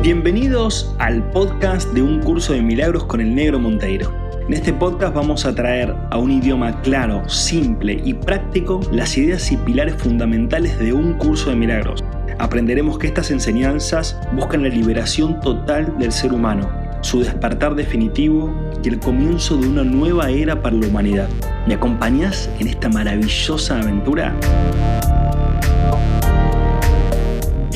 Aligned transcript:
Bienvenidos 0.00 0.94
al 1.00 1.28
podcast 1.32 1.92
de 1.92 2.02
un 2.02 2.20
curso 2.20 2.52
de 2.52 2.62
milagros 2.62 3.04
con 3.04 3.20
el 3.20 3.34
negro 3.34 3.58
Monteiro. 3.58 4.14
En 4.46 4.54
este 4.54 4.72
podcast 4.72 5.12
vamos 5.12 5.44
a 5.44 5.52
traer 5.52 5.92
a 6.10 6.18
un 6.18 6.30
idioma 6.30 6.80
claro, 6.82 7.28
simple 7.28 8.00
y 8.04 8.14
práctico 8.14 8.80
las 8.92 9.18
ideas 9.18 9.50
y 9.50 9.56
pilares 9.56 9.96
fundamentales 9.96 10.78
de 10.78 10.92
un 10.92 11.14
curso 11.14 11.50
de 11.50 11.56
milagros. 11.56 12.04
Aprenderemos 12.38 12.96
que 12.96 13.08
estas 13.08 13.32
enseñanzas 13.32 14.16
buscan 14.34 14.62
la 14.62 14.68
liberación 14.68 15.40
total 15.40 15.98
del 15.98 16.12
ser 16.12 16.32
humano, 16.32 16.70
su 17.00 17.18
despertar 17.18 17.74
definitivo 17.74 18.54
y 18.84 18.88
el 18.88 19.00
comienzo 19.00 19.56
de 19.56 19.66
una 19.66 19.82
nueva 19.82 20.30
era 20.30 20.62
para 20.62 20.76
la 20.76 20.86
humanidad. 20.86 21.28
¿Me 21.66 21.74
acompañas 21.74 22.48
en 22.60 22.68
esta 22.68 22.88
maravillosa 22.88 23.80
aventura? 23.80 24.32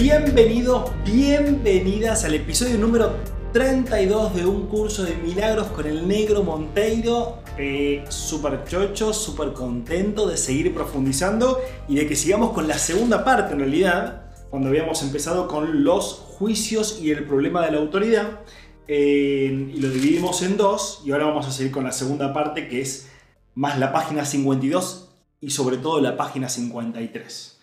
Bienvenidos, 0.02 0.90
bienvenidas 1.04 2.24
al 2.24 2.34
episodio 2.34 2.76
número 2.76 3.14
32 3.52 4.34
de 4.34 4.44
un 4.44 4.66
curso 4.66 5.04
de 5.04 5.14
milagros 5.14 5.68
con 5.68 5.86
el 5.86 6.08
negro 6.08 6.42
Monteiro. 6.42 7.38
Eh, 7.56 8.02
súper 8.08 8.64
chocho, 8.64 9.12
súper 9.12 9.52
contento 9.52 10.26
de 10.26 10.36
seguir 10.36 10.74
profundizando 10.74 11.60
y 11.86 11.94
de 11.94 12.08
que 12.08 12.16
sigamos 12.16 12.50
con 12.50 12.66
la 12.66 12.78
segunda 12.78 13.24
parte 13.24 13.52
en 13.52 13.60
realidad, 13.60 14.32
cuando 14.50 14.70
habíamos 14.70 15.04
empezado 15.04 15.46
con 15.46 15.84
los 15.84 16.14
juicios 16.14 16.98
y 17.00 17.12
el 17.12 17.24
problema 17.24 17.64
de 17.64 17.70
la 17.70 17.78
autoridad. 17.78 18.40
Y 18.88 19.78
lo 19.78 19.88
dividimos 19.88 20.42
en 20.42 20.56
dos 20.56 21.02
y 21.06 21.12
ahora 21.12 21.26
vamos 21.26 21.46
a 21.46 21.52
seguir 21.52 21.70
con 21.70 21.84
la 21.84 21.92
segunda 21.92 22.34
parte 22.34 22.66
que 22.66 22.80
es 22.80 23.08
más 23.54 23.78
la 23.78 23.92
página 23.92 24.24
52 24.24 25.10
y 25.40 25.50
sobre 25.50 25.76
todo 25.76 26.00
la 26.00 26.16
página 26.16 26.48
53. 26.48 27.60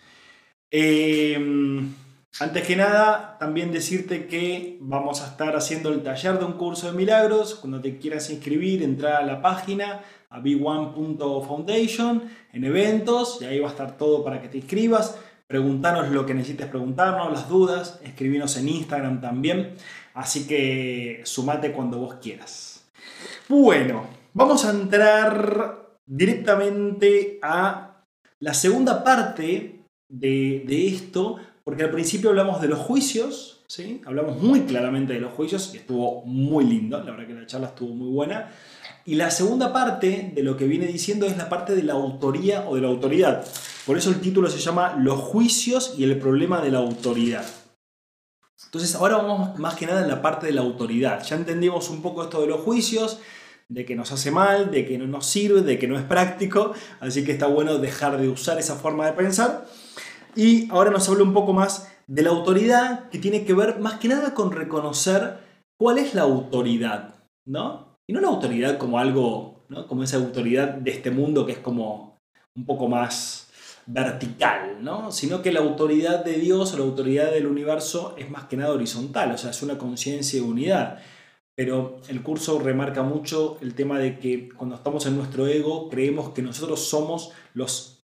Eh, 0.71 1.90
antes 2.38 2.66
que 2.66 2.76
nada, 2.76 3.38
también 3.40 3.72
decirte 3.72 4.28
que 4.28 4.78
vamos 4.82 5.22
a 5.22 5.28
estar 5.28 5.56
haciendo 5.56 5.90
el 5.90 6.04
taller 6.04 6.38
de 6.38 6.46
un 6.46 6.54
curso 6.54 6.88
de 6.88 6.98
milagros. 6.98 7.55
Cuando 7.55 7.82
te 7.82 7.98
quieras 7.98 8.30
inscribir, 8.30 8.84
entra 8.84 9.18
a 9.18 9.24
la 9.24 9.41
página 9.41 10.02
a 10.30 10.40
b1.foundation 10.40 12.30
en 12.54 12.63
eventos 12.63 13.40
y 13.41 13.46
ahí 13.46 13.60
va 13.60 13.68
a 13.68 13.71
estar 13.71 13.98
todo 13.98 14.24
para 14.24 14.41
que 14.41 14.48
te 14.48 14.60
inscribas. 14.60 15.18
Preguntanos 15.48 16.10
lo 16.12 16.26
que 16.26 16.36
necesites 16.36 16.68
preguntarnos, 16.68 17.32
las 17.32 17.49
dudas, 17.49 17.99
escribinos 18.04 18.55
en 18.58 18.70
Instagram 18.70 19.20
también. 19.20 19.74
Así 20.14 20.46
que 20.48 21.21
sumate 21.26 21.71
cuando 21.71 21.98
vos 21.98 22.16
quieras. 22.21 22.90
Bueno, 23.49 24.05
vamos 24.34 24.64
a 24.66 24.70
entrar 24.70 25.98
directamente 26.05 27.40
a 27.41 28.04
la 28.40 28.54
segunda 28.54 29.04
parte 29.04 29.84
de, 30.08 30.64
de 30.66 30.88
esto 30.88 31.38
porque 31.70 31.84
al 31.84 31.91
principio 31.91 32.31
hablamos 32.31 32.59
de 32.62 32.67
los 32.67 32.79
juicios, 32.79 33.59
¿sí? 33.67 34.01
hablamos 34.07 34.41
muy 34.41 34.62
claramente 34.62 35.13
de 35.13 35.20
los 35.20 35.34
juicios 35.34 35.70
y 35.75 35.77
estuvo 35.77 36.23
muy 36.25 36.65
lindo, 36.65 36.98
la 36.98 37.12
verdad 37.12 37.27
que 37.27 37.34
la 37.35 37.45
charla 37.45 37.67
estuvo 37.67 37.93
muy 37.93 38.09
buena. 38.09 38.49
Y 39.05 39.13
la 39.13 39.29
segunda 39.29 39.71
parte 39.71 40.31
de 40.34 40.41
lo 40.41 40.57
que 40.57 40.65
viene 40.65 40.87
diciendo 40.87 41.27
es 41.27 41.37
la 41.37 41.47
parte 41.47 41.75
de 41.75 41.84
la 41.84 41.93
autoría 41.93 42.67
o 42.67 42.73
de 42.73 42.81
la 42.81 42.87
autoridad. 42.87 43.45
Por 43.85 43.99
eso 43.99 44.09
el 44.09 44.20
título 44.20 44.49
se 44.49 44.57
llama 44.57 44.95
Los 44.97 45.20
juicios 45.20 45.93
y 45.95 46.05
el 46.05 46.17
problema 46.17 46.59
de 46.59 46.71
la 46.71 46.79
autoridad. 46.79 47.45
Entonces 48.65 48.95
ahora 48.95 49.17
vamos 49.17 49.59
más 49.59 49.75
que 49.75 49.85
nada 49.85 50.01
en 50.01 50.07
la 50.07 50.23
parte 50.23 50.47
de 50.47 50.53
la 50.53 50.62
autoridad. 50.62 51.23
Ya 51.23 51.35
entendimos 51.35 51.91
un 51.91 52.01
poco 52.01 52.23
esto 52.23 52.41
de 52.41 52.47
los 52.47 52.62
juicios, 52.62 53.20
de 53.67 53.85
que 53.85 53.95
nos 53.95 54.12
hace 54.12 54.31
mal, 54.31 54.71
de 54.71 54.87
que 54.87 54.97
no 54.97 55.05
nos 55.05 55.27
sirve, 55.27 55.62
de 55.62 55.77
que 55.77 55.87
no 55.87 55.99
es 55.99 56.03
práctico, 56.03 56.73
así 56.99 57.23
que 57.23 57.31
está 57.31 57.45
bueno 57.45 57.77
dejar 57.77 58.20
de 58.20 58.27
usar 58.27 58.57
esa 58.57 58.73
forma 58.73 59.05
de 59.05 59.13
pensar. 59.13 59.67
Y 60.35 60.70
ahora 60.72 60.91
nos 60.91 61.08
habla 61.10 61.24
un 61.24 61.34
poco 61.34 61.54
más 61.54 61.91
de 62.08 62.24
la 62.24 62.30
autoridad, 62.30 63.10
que 63.10 63.20
tiene 63.20 63.46
que 63.46 63.54
ver 63.54 63.80
más 63.80 63.99
que 63.99 64.08
nada 64.08 64.34
con 64.34 64.52
reconocer 64.52 65.40
cuál 65.80 65.97
es 65.97 66.16
la 66.16 66.24
autoridad, 66.24 67.16
¿no? 67.46 67.97
Y 68.08 68.13
no 68.13 68.22
la 68.22 68.30
autoridad 68.30 68.78
como 68.78 69.00
algo, 69.00 69.66
¿no? 69.69 69.88
Como 69.88 70.03
esa 70.03 70.18
autoridad 70.18 70.74
de 70.74 70.92
este 70.92 71.12
mundo 71.12 71.46
que 71.46 71.53
es 71.53 71.59
como 71.59 72.18
un 72.56 72.66
poco 72.66 72.88
más 72.88 73.52
vertical, 73.86 74.84
¿no? 74.84 75.12
Sino 75.12 75.42
que 75.42 75.52
la 75.52 75.62
autoridad 75.62 76.24
de 76.24 76.34
Dios 76.34 76.74
o 76.74 76.78
la 76.78 76.84
autoridad 76.84 77.32
del 77.32 77.48
universo 77.48 78.16
es 78.18 78.30
más 78.30 78.46
que 78.46 78.58
nada 78.58 78.74
horizontal, 78.74 79.32
o 79.32 79.38
sea, 79.38 79.52
es 79.52 79.62
una 79.62 79.78
conciencia 79.78 80.42
de 80.42 80.48
unidad. 80.48 81.00
Pero 81.56 81.98
el 82.08 82.24
curso 82.24 82.58
remarca 82.59 83.03
mucho 83.03 83.58
el 83.62 83.76
tema 83.76 84.00
de 84.00 84.18
que 84.18 84.50
cuando 84.50 84.76
estamos 84.76 85.06
en 85.06 85.18
nuestro 85.18 85.46
ego 85.46 85.90
creemos 85.90 86.30
que 86.30 86.42
nosotros 86.42 86.88
somos 86.88 87.32
los 87.53 87.99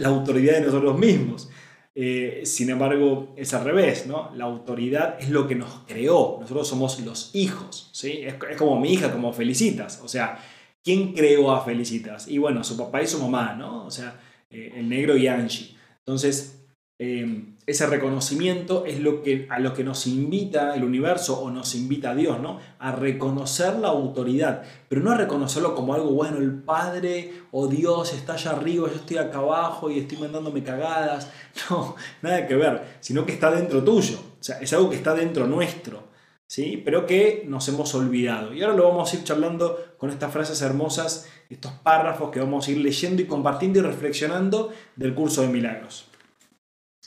la 0.00 0.08
autoridad 0.08 0.54
de 0.54 0.66
nosotros 0.66 0.98
mismos. 0.98 1.50
Eh, 1.98 2.42
sin 2.44 2.68
embargo, 2.68 3.32
es 3.36 3.54
al 3.54 3.64
revés, 3.64 4.06
¿no? 4.06 4.30
La 4.34 4.44
autoridad 4.44 5.16
es 5.18 5.30
lo 5.30 5.48
que 5.48 5.54
nos 5.54 5.80
creó. 5.86 6.36
Nosotros 6.40 6.68
somos 6.68 7.00
los 7.00 7.34
hijos, 7.34 7.88
¿sí? 7.92 8.20
Es, 8.22 8.34
como 8.58 8.78
mi 8.78 8.92
hija, 8.92 9.10
como 9.10 9.32
Felicitas. 9.32 10.00
O 10.04 10.08
sea, 10.08 10.38
¿quién 10.84 11.14
creó 11.14 11.50
a 11.52 11.64
Felicitas? 11.64 12.28
Y 12.28 12.36
bueno, 12.36 12.62
su 12.64 12.76
papá 12.76 13.02
y 13.02 13.06
su 13.06 13.18
mamá, 13.18 13.54
¿no? 13.54 13.86
O 13.86 13.90
sea, 13.90 14.20
eh, 14.50 14.72
el 14.76 14.88
negro 14.90 15.16
y 15.16 15.26
Angie. 15.26 15.74
Entonces, 16.00 16.65
Em, 16.98 17.56
ese 17.66 17.86
reconocimiento 17.86 18.86
es 18.86 19.00
lo 19.00 19.22
que, 19.22 19.46
a 19.50 19.58
lo 19.58 19.74
que 19.74 19.84
nos 19.84 20.06
invita 20.06 20.74
el 20.74 20.82
universo 20.82 21.38
o 21.38 21.50
nos 21.50 21.74
invita 21.74 22.12
a 22.12 22.14
Dios, 22.14 22.40
¿no? 22.40 22.58
A 22.78 22.92
reconocer 22.92 23.74
la 23.76 23.88
autoridad, 23.88 24.62
pero 24.88 25.02
no 25.02 25.10
a 25.10 25.16
reconocerlo 25.18 25.74
como 25.74 25.92
algo 25.92 26.12
bueno, 26.12 26.38
el 26.38 26.54
Padre 26.54 27.34
o 27.50 27.66
Dios 27.66 28.14
está 28.14 28.34
allá 28.34 28.52
arriba, 28.52 28.88
yo 28.88 28.94
estoy 28.94 29.18
acá 29.18 29.38
abajo 29.38 29.90
y 29.90 29.98
estoy 29.98 30.16
mandándome 30.18 30.62
cagadas. 30.62 31.30
No, 31.70 31.96
nada 32.20 32.46
que 32.46 32.54
ver, 32.54 32.98
sino 33.00 33.24
que 33.24 33.32
está 33.32 33.50
dentro 33.50 33.82
tuyo, 33.82 34.18
o 34.18 34.44
sea, 34.44 34.58
es 34.60 34.72
algo 34.74 34.90
que 34.90 34.96
está 34.96 35.14
dentro 35.14 35.46
nuestro, 35.46 36.04
¿sí? 36.46 36.80
Pero 36.84 37.06
que 37.06 37.44
nos 37.46 37.66
hemos 37.68 37.94
olvidado. 37.94 38.52
Y 38.52 38.62
ahora 38.62 38.76
lo 38.76 38.88
vamos 38.88 39.12
a 39.12 39.16
ir 39.16 39.24
charlando 39.24 39.94
con 39.96 40.10
estas 40.10 40.32
frases 40.32 40.60
hermosas, 40.60 41.28
estos 41.48 41.72
párrafos 41.72 42.30
que 42.30 42.40
vamos 42.40 42.68
a 42.68 42.70
ir 42.70 42.78
leyendo 42.78 43.22
y 43.22 43.26
compartiendo 43.26 43.78
y 43.78 43.82
reflexionando 43.82 44.70
del 44.96 45.14
curso 45.14 45.42
de 45.42 45.48
milagros. 45.48 46.10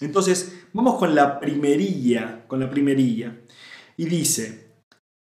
Entonces, 0.01 0.53
vamos 0.73 0.97
con 0.97 1.13
la 1.13 1.39
primerilla, 1.39 2.45
con 2.47 2.59
la 2.59 2.69
primerilla. 2.69 3.41
Y 3.97 4.05
dice, 4.05 4.69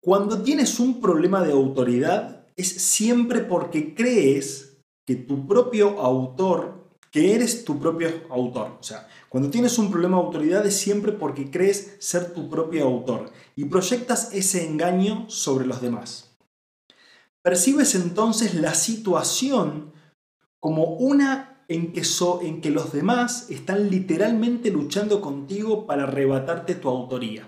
cuando 0.01 0.41
tienes 0.41 0.79
un 0.79 1.01
problema 1.01 1.43
de 1.43 1.51
autoridad 1.51 2.47
es 2.55 2.69
siempre 2.69 3.41
porque 3.41 3.93
crees 3.93 4.77
que 5.05 5.15
tu 5.15 5.47
propio 5.47 5.99
autor, 5.99 6.89
que 7.11 7.33
eres 7.33 7.65
tu 7.65 7.79
propio 7.79 8.09
autor. 8.29 8.77
O 8.79 8.83
sea, 8.83 9.07
cuando 9.27 9.49
tienes 9.49 9.77
un 9.77 9.91
problema 9.91 10.17
de 10.17 10.23
autoridad 10.23 10.65
es 10.65 10.77
siempre 10.77 11.11
porque 11.11 11.49
crees 11.49 11.95
ser 11.99 12.33
tu 12.33 12.49
propio 12.49 12.85
autor 12.85 13.31
y 13.55 13.65
proyectas 13.65 14.33
ese 14.33 14.65
engaño 14.65 15.29
sobre 15.29 15.65
los 15.65 15.81
demás. 15.81 16.37
Percibes 17.41 17.95
entonces 17.95 18.53
la 18.55 18.73
situación 18.73 19.93
como 20.59 20.83
una 20.83 21.48
en 21.69 22.61
que, 22.61 22.71
los 22.71 22.91
demás 22.91 23.49
están 23.51 23.91
literalmente 23.91 24.71
luchando 24.71 25.21
contigo 25.21 25.85
para 25.85 26.03
arrebatarte 26.03 26.73
tu 26.73 26.89
autoría. 26.89 27.47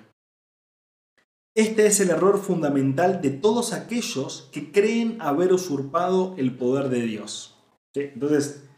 Este 1.56 1.88
es 1.88 2.00
el 2.00 2.12
error 2.12 2.40
fundamental 2.40 3.22
de 3.22 3.32
todos 3.32 3.74
aquellos 3.74 4.48
que 4.54 4.72
creen 4.72 5.18
haber 5.20 5.52
usurpado 5.52 6.36
el 6.38 6.56
poder 6.56 6.90
de 6.90 7.02
Dios. 7.02 7.58
Entonces, 7.96 8.70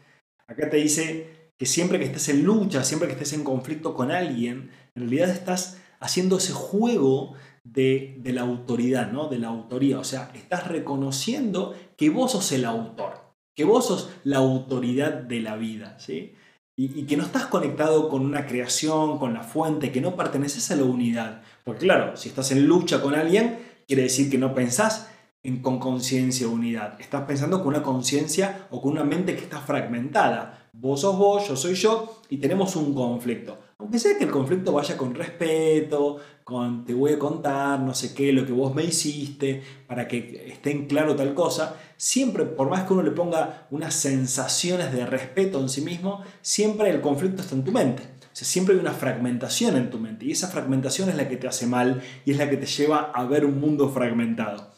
acá 0.48 0.70
te 0.70 0.78
dice 0.78 1.52
que 1.58 1.66
siempre 1.66 1.98
que 1.98 2.06
estés 2.06 2.30
en 2.30 2.42
lucha, 2.42 2.82
siempre 2.82 3.06
que 3.06 3.12
estés 3.12 3.34
en 3.34 3.44
conflicto 3.44 3.94
con 3.94 4.10
alguien, 4.10 4.70
en 4.96 5.02
realidad 5.02 5.28
estás 5.28 5.78
haciendo 6.00 6.38
ese 6.38 6.52
juego 6.52 7.34
de, 7.64 8.16
de 8.18 8.32
la 8.32 8.40
autoridad, 8.40 9.12
¿no? 9.12 9.28
de 9.28 9.38
la 9.38 9.48
autoría. 9.48 9.98
O 9.98 10.04
sea, 10.04 10.32
estás 10.34 10.66
reconociendo 10.66 11.76
que 11.96 12.10
vos 12.10 12.32
sos 12.32 12.50
el 12.50 12.64
autor 12.64 13.23
que 13.54 13.64
vos 13.64 13.86
sos 13.86 14.10
la 14.24 14.38
autoridad 14.38 15.12
de 15.12 15.40
la 15.40 15.56
vida, 15.56 15.96
¿sí? 15.98 16.34
Y, 16.76 17.04
que 17.04 17.16
no 17.16 17.22
estás 17.22 17.46
conectado 17.46 18.08
con 18.08 18.22
una 18.22 18.46
creación, 18.46 19.18
con 19.18 19.32
la 19.32 19.44
fuente, 19.44 19.92
que 19.92 20.00
no 20.00 20.16
perteneces 20.16 20.72
a 20.72 20.76
la 20.76 20.82
unidad. 20.82 21.42
Porque 21.62 21.86
claro, 21.86 22.16
si 22.16 22.28
estás 22.28 22.50
en 22.50 22.66
lucha 22.66 23.00
con 23.00 23.14
alguien, 23.14 23.60
quiere 23.86 24.02
decir 24.02 24.28
que 24.28 24.38
no 24.38 24.54
pensás 24.54 25.08
en, 25.44 25.62
con 25.62 25.78
conciencia 25.78 26.48
unidad. 26.48 27.00
Estás 27.00 27.22
pensando 27.26 27.58
con 27.58 27.68
una 27.68 27.84
conciencia 27.84 28.66
o 28.70 28.82
con 28.82 28.92
una 28.92 29.04
mente 29.04 29.36
que 29.36 29.42
está 29.42 29.60
fragmentada. 29.60 30.68
Vos 30.72 31.02
sos 31.02 31.16
vos, 31.16 31.46
yo 31.46 31.54
soy 31.54 31.74
yo, 31.74 32.20
y 32.28 32.38
tenemos 32.38 32.74
un 32.74 32.92
conflicto. 32.92 33.56
Aunque 33.78 33.98
sea 33.98 34.16
que 34.16 34.24
el 34.24 34.30
conflicto 34.30 34.72
vaya 34.72 34.96
con 34.96 35.14
respeto, 35.14 36.18
con 36.44 36.84
te 36.84 36.94
voy 36.94 37.12
a 37.12 37.18
contar, 37.18 37.80
no 37.80 37.94
sé 37.94 38.14
qué, 38.14 38.32
lo 38.32 38.46
que 38.46 38.52
vos 38.52 38.74
me 38.74 38.84
hiciste, 38.84 39.62
para 39.86 40.06
que 40.06 40.48
esté 40.48 40.70
en 40.70 40.86
claro 40.86 41.16
tal 41.16 41.34
cosa, 41.34 41.76
siempre, 41.96 42.44
por 42.44 42.68
más 42.68 42.84
que 42.84 42.92
uno 42.92 43.02
le 43.02 43.10
ponga 43.10 43.66
unas 43.70 43.94
sensaciones 43.94 44.92
de 44.92 45.06
respeto 45.06 45.60
en 45.60 45.68
sí 45.68 45.80
mismo, 45.80 46.22
siempre 46.40 46.90
el 46.90 47.00
conflicto 47.00 47.42
está 47.42 47.54
en 47.54 47.64
tu 47.64 47.72
mente. 47.72 48.02
O 48.20 48.36
sea, 48.36 48.46
siempre 48.46 48.74
hay 48.74 48.80
una 48.80 48.92
fragmentación 48.92 49.76
en 49.76 49.90
tu 49.90 49.98
mente 49.98 50.26
y 50.26 50.32
esa 50.32 50.48
fragmentación 50.48 51.08
es 51.08 51.16
la 51.16 51.28
que 51.28 51.36
te 51.36 51.48
hace 51.48 51.66
mal 51.66 52.02
y 52.24 52.32
es 52.32 52.38
la 52.38 52.50
que 52.50 52.56
te 52.56 52.66
lleva 52.66 53.12
a 53.14 53.24
ver 53.24 53.44
un 53.44 53.60
mundo 53.60 53.88
fragmentado. 53.90 54.72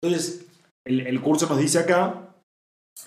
Entonces, 0.00 0.46
el, 0.84 1.06
el 1.06 1.20
curso 1.20 1.46
nos 1.48 1.58
dice 1.58 1.78
acá 1.78 2.29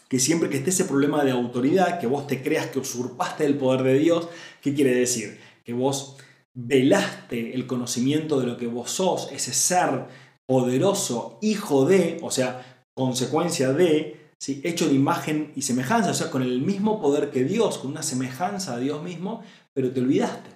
que 0.07 0.19
siempre 0.19 0.49
que 0.49 0.57
esté 0.57 0.69
ese 0.69 0.85
problema 0.85 1.23
de 1.23 1.31
autoridad, 1.31 1.99
que 1.99 2.07
vos 2.07 2.27
te 2.27 2.41
creas 2.43 2.67
que 2.67 2.79
usurpaste 2.79 3.45
el 3.45 3.57
poder 3.57 3.83
de 3.83 3.99
Dios, 3.99 4.29
¿qué 4.61 4.73
quiere 4.73 4.93
decir? 4.93 5.39
Que 5.63 5.73
vos 5.73 6.17
velaste 6.53 7.55
el 7.55 7.65
conocimiento 7.65 8.39
de 8.39 8.47
lo 8.47 8.57
que 8.57 8.67
vos 8.67 8.91
sos, 8.91 9.29
ese 9.31 9.53
ser 9.53 10.05
poderoso, 10.45 11.39
hijo 11.41 11.85
de, 11.85 12.19
o 12.21 12.29
sea, 12.29 12.85
consecuencia 12.93 13.73
de, 13.73 14.29
¿sí? 14.37 14.61
hecho 14.63 14.87
de 14.87 14.93
imagen 14.93 15.51
y 15.55 15.63
semejanza, 15.63 16.11
o 16.11 16.13
sea, 16.13 16.29
con 16.29 16.43
el 16.43 16.61
mismo 16.61 17.01
poder 17.01 17.31
que 17.31 17.43
Dios, 17.43 17.79
con 17.79 17.91
una 17.91 18.03
semejanza 18.03 18.75
a 18.75 18.79
Dios 18.79 19.01
mismo, 19.01 19.43
pero 19.73 19.91
te 19.91 19.99
olvidaste. 19.99 20.52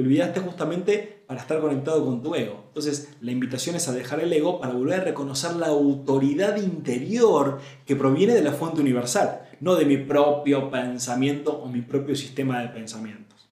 Te 0.00 0.06
olvidaste 0.06 0.40
justamente 0.40 1.24
para 1.26 1.42
estar 1.42 1.60
conectado 1.60 2.02
con 2.02 2.22
tu 2.22 2.34
ego. 2.34 2.64
Entonces, 2.68 3.10
la 3.20 3.32
invitación 3.32 3.76
es 3.76 3.86
a 3.86 3.92
dejar 3.92 4.20
el 4.20 4.32
ego 4.32 4.58
para 4.58 4.72
volver 4.72 5.00
a 5.00 5.04
reconocer 5.04 5.56
la 5.56 5.66
autoridad 5.66 6.56
interior 6.56 7.60
que 7.84 7.96
proviene 7.96 8.32
de 8.32 8.40
la 8.40 8.52
fuente 8.52 8.80
universal, 8.80 9.42
no 9.60 9.74
de 9.74 9.84
mi 9.84 9.98
propio 9.98 10.70
pensamiento 10.70 11.52
o 11.52 11.68
mi 11.68 11.82
propio 11.82 12.16
sistema 12.16 12.62
de 12.62 12.68
pensamientos. 12.68 13.50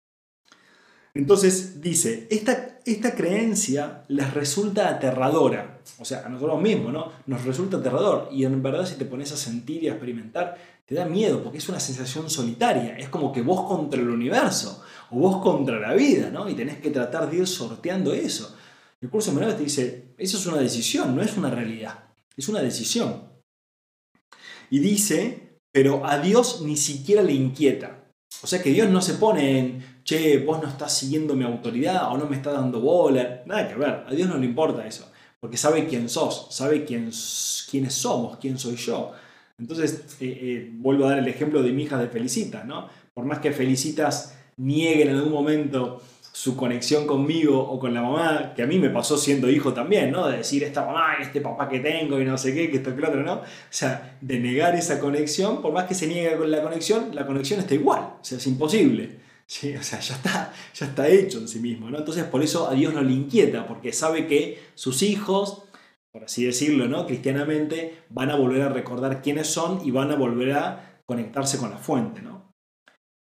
Entonces, 1.12 1.82
dice, 1.82 2.26
esta, 2.30 2.78
esta 2.86 3.14
creencia 3.14 4.04
les 4.08 4.32
resulta 4.32 4.88
aterradora, 4.88 5.80
o 5.98 6.06
sea, 6.06 6.24
a 6.24 6.30
nosotros 6.30 6.62
mismos, 6.62 6.94
¿no? 6.94 7.12
Nos 7.26 7.44
resulta 7.44 7.76
aterrador 7.76 8.30
y 8.32 8.46
en 8.46 8.62
verdad 8.62 8.86
si 8.86 8.94
te 8.94 9.04
pones 9.04 9.32
a 9.32 9.36
sentir 9.36 9.82
y 9.82 9.88
a 9.88 9.92
experimentar, 9.92 10.56
te 10.86 10.94
da 10.94 11.04
miedo 11.04 11.42
porque 11.42 11.58
es 11.58 11.68
una 11.68 11.80
sensación 11.80 12.30
solitaria, 12.30 12.96
es 12.96 13.10
como 13.10 13.32
que 13.32 13.42
vos 13.42 13.68
contra 13.68 14.00
el 14.00 14.08
universo 14.08 14.82
o 15.10 15.18
vos 15.18 15.42
contra 15.42 15.78
la 15.78 15.94
vida, 15.94 16.30
¿no? 16.30 16.48
Y 16.48 16.54
tenés 16.54 16.78
que 16.78 16.90
tratar 16.90 17.30
de 17.30 17.38
ir 17.38 17.46
sorteando 17.46 18.12
eso. 18.12 18.56
El 19.00 19.10
curso 19.10 19.32
de 19.32 19.52
te 19.54 19.62
dice, 19.62 20.14
eso 20.18 20.38
es 20.38 20.46
una 20.46 20.58
decisión, 20.58 21.14
no 21.14 21.22
es 21.22 21.36
una 21.36 21.50
realidad, 21.50 22.06
es 22.36 22.48
una 22.48 22.60
decisión. 22.60 23.28
Y 24.70 24.80
dice, 24.80 25.60
pero 25.72 26.04
a 26.04 26.18
Dios 26.18 26.62
ni 26.62 26.76
siquiera 26.76 27.22
le 27.22 27.32
inquieta. 27.32 28.10
O 28.42 28.46
sea 28.46 28.62
que 28.62 28.70
Dios 28.70 28.88
no 28.90 29.00
se 29.00 29.14
pone 29.14 29.58
en, 29.58 30.00
che, 30.04 30.38
vos 30.38 30.60
no 30.60 30.68
estás 30.68 30.96
siguiendo 30.96 31.34
mi 31.34 31.44
autoridad 31.44 32.12
o 32.12 32.18
no 32.18 32.26
me 32.26 32.36
estás 32.36 32.54
dando 32.54 32.80
bola. 32.80 33.42
Nada 33.46 33.68
que 33.68 33.76
ver, 33.76 34.04
a 34.06 34.10
Dios 34.10 34.28
no 34.28 34.36
le 34.36 34.46
importa 34.46 34.86
eso. 34.86 35.10
Porque 35.40 35.56
sabe 35.56 35.86
quién 35.86 36.08
sos, 36.08 36.48
sabe 36.50 36.84
quién, 36.84 37.10
quiénes 37.70 37.94
somos, 37.94 38.38
quién 38.38 38.58
soy 38.58 38.76
yo. 38.76 39.12
Entonces, 39.58 40.16
eh, 40.20 40.38
eh, 40.40 40.70
vuelvo 40.74 41.06
a 41.06 41.10
dar 41.10 41.18
el 41.18 41.28
ejemplo 41.28 41.62
de 41.62 41.72
mi 41.72 41.84
hija 41.84 41.98
de 41.98 42.08
Felicitas, 42.08 42.64
¿no? 42.64 42.88
Por 43.14 43.24
más 43.24 43.38
que 43.38 43.52
Felicitas 43.52 44.37
niegue 44.58 45.02
en 45.02 45.16
algún 45.16 45.32
momento 45.32 46.02
su 46.32 46.56
conexión 46.56 47.04
conmigo 47.06 47.58
o 47.58 47.80
con 47.80 47.92
la 47.92 48.00
mamá, 48.00 48.52
que 48.54 48.62
a 48.62 48.66
mí 48.66 48.78
me 48.78 48.90
pasó 48.90 49.18
siendo 49.18 49.50
hijo 49.50 49.72
también, 49.72 50.12
¿no? 50.12 50.28
De 50.28 50.36
decir 50.36 50.62
esta 50.62 50.84
mamá 50.84 51.16
y 51.18 51.22
este 51.22 51.40
papá 51.40 51.68
que 51.68 51.80
tengo 51.80 52.20
y 52.20 52.24
no 52.24 52.38
sé 52.38 52.54
qué, 52.54 52.70
que 52.70 52.76
esto 52.76 52.94
que 52.94 53.00
lo 53.00 53.08
otro, 53.08 53.24
¿no? 53.24 53.34
O 53.34 53.44
sea, 53.70 54.16
de 54.20 54.38
negar 54.38 54.76
esa 54.76 55.00
conexión, 55.00 55.60
por 55.60 55.72
más 55.72 55.86
que 55.86 55.94
se 55.94 56.06
niegue 56.06 56.36
con 56.36 56.48
la 56.48 56.62
conexión, 56.62 57.12
la 57.12 57.26
conexión 57.26 57.58
está 57.58 57.74
igual, 57.74 58.02
o 58.20 58.24
sea, 58.24 58.38
es 58.38 58.46
imposible. 58.46 59.18
Sí, 59.46 59.74
o 59.74 59.82
sea, 59.82 59.98
ya 59.98 60.14
está, 60.14 60.52
ya 60.74 60.86
está 60.86 61.08
hecho 61.08 61.38
en 61.38 61.48
sí 61.48 61.58
mismo, 61.58 61.90
¿no? 61.90 61.98
Entonces, 61.98 62.22
por 62.24 62.42
eso 62.42 62.68
a 62.68 62.74
Dios 62.74 62.94
no 62.94 63.02
le 63.02 63.12
inquieta, 63.12 63.66
porque 63.66 63.92
sabe 63.92 64.26
que 64.26 64.62
sus 64.74 65.02
hijos, 65.02 65.64
por 66.12 66.22
así 66.24 66.44
decirlo, 66.44 66.86
¿no? 66.86 67.06
Cristianamente, 67.06 68.02
van 68.10 68.30
a 68.30 68.36
volver 68.36 68.62
a 68.62 68.68
recordar 68.68 69.22
quiénes 69.22 69.48
son 69.48 69.80
y 69.84 69.90
van 69.90 70.12
a 70.12 70.16
volver 70.16 70.52
a 70.52 71.00
conectarse 71.06 71.58
con 71.58 71.70
la 71.70 71.78
fuente, 71.78 72.20
¿no? 72.22 72.47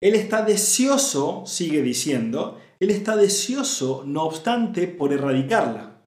Él 0.00 0.14
está 0.14 0.42
deseoso, 0.42 1.44
sigue 1.46 1.82
diciendo, 1.82 2.58
él 2.78 2.90
está 2.90 3.16
deseoso, 3.16 4.02
no 4.06 4.24
obstante, 4.24 4.88
por 4.88 5.12
erradicarla. 5.12 6.04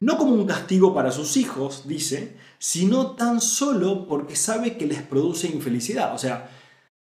No 0.00 0.18
como 0.18 0.34
un 0.34 0.46
castigo 0.46 0.94
para 0.94 1.10
sus 1.10 1.36
hijos, 1.36 1.88
dice, 1.88 2.36
sino 2.58 3.12
tan 3.12 3.40
solo 3.40 4.06
porque 4.06 4.36
sabe 4.36 4.76
que 4.76 4.86
les 4.86 5.02
produce 5.02 5.48
infelicidad. 5.48 6.14
O 6.14 6.18
sea, 6.18 6.50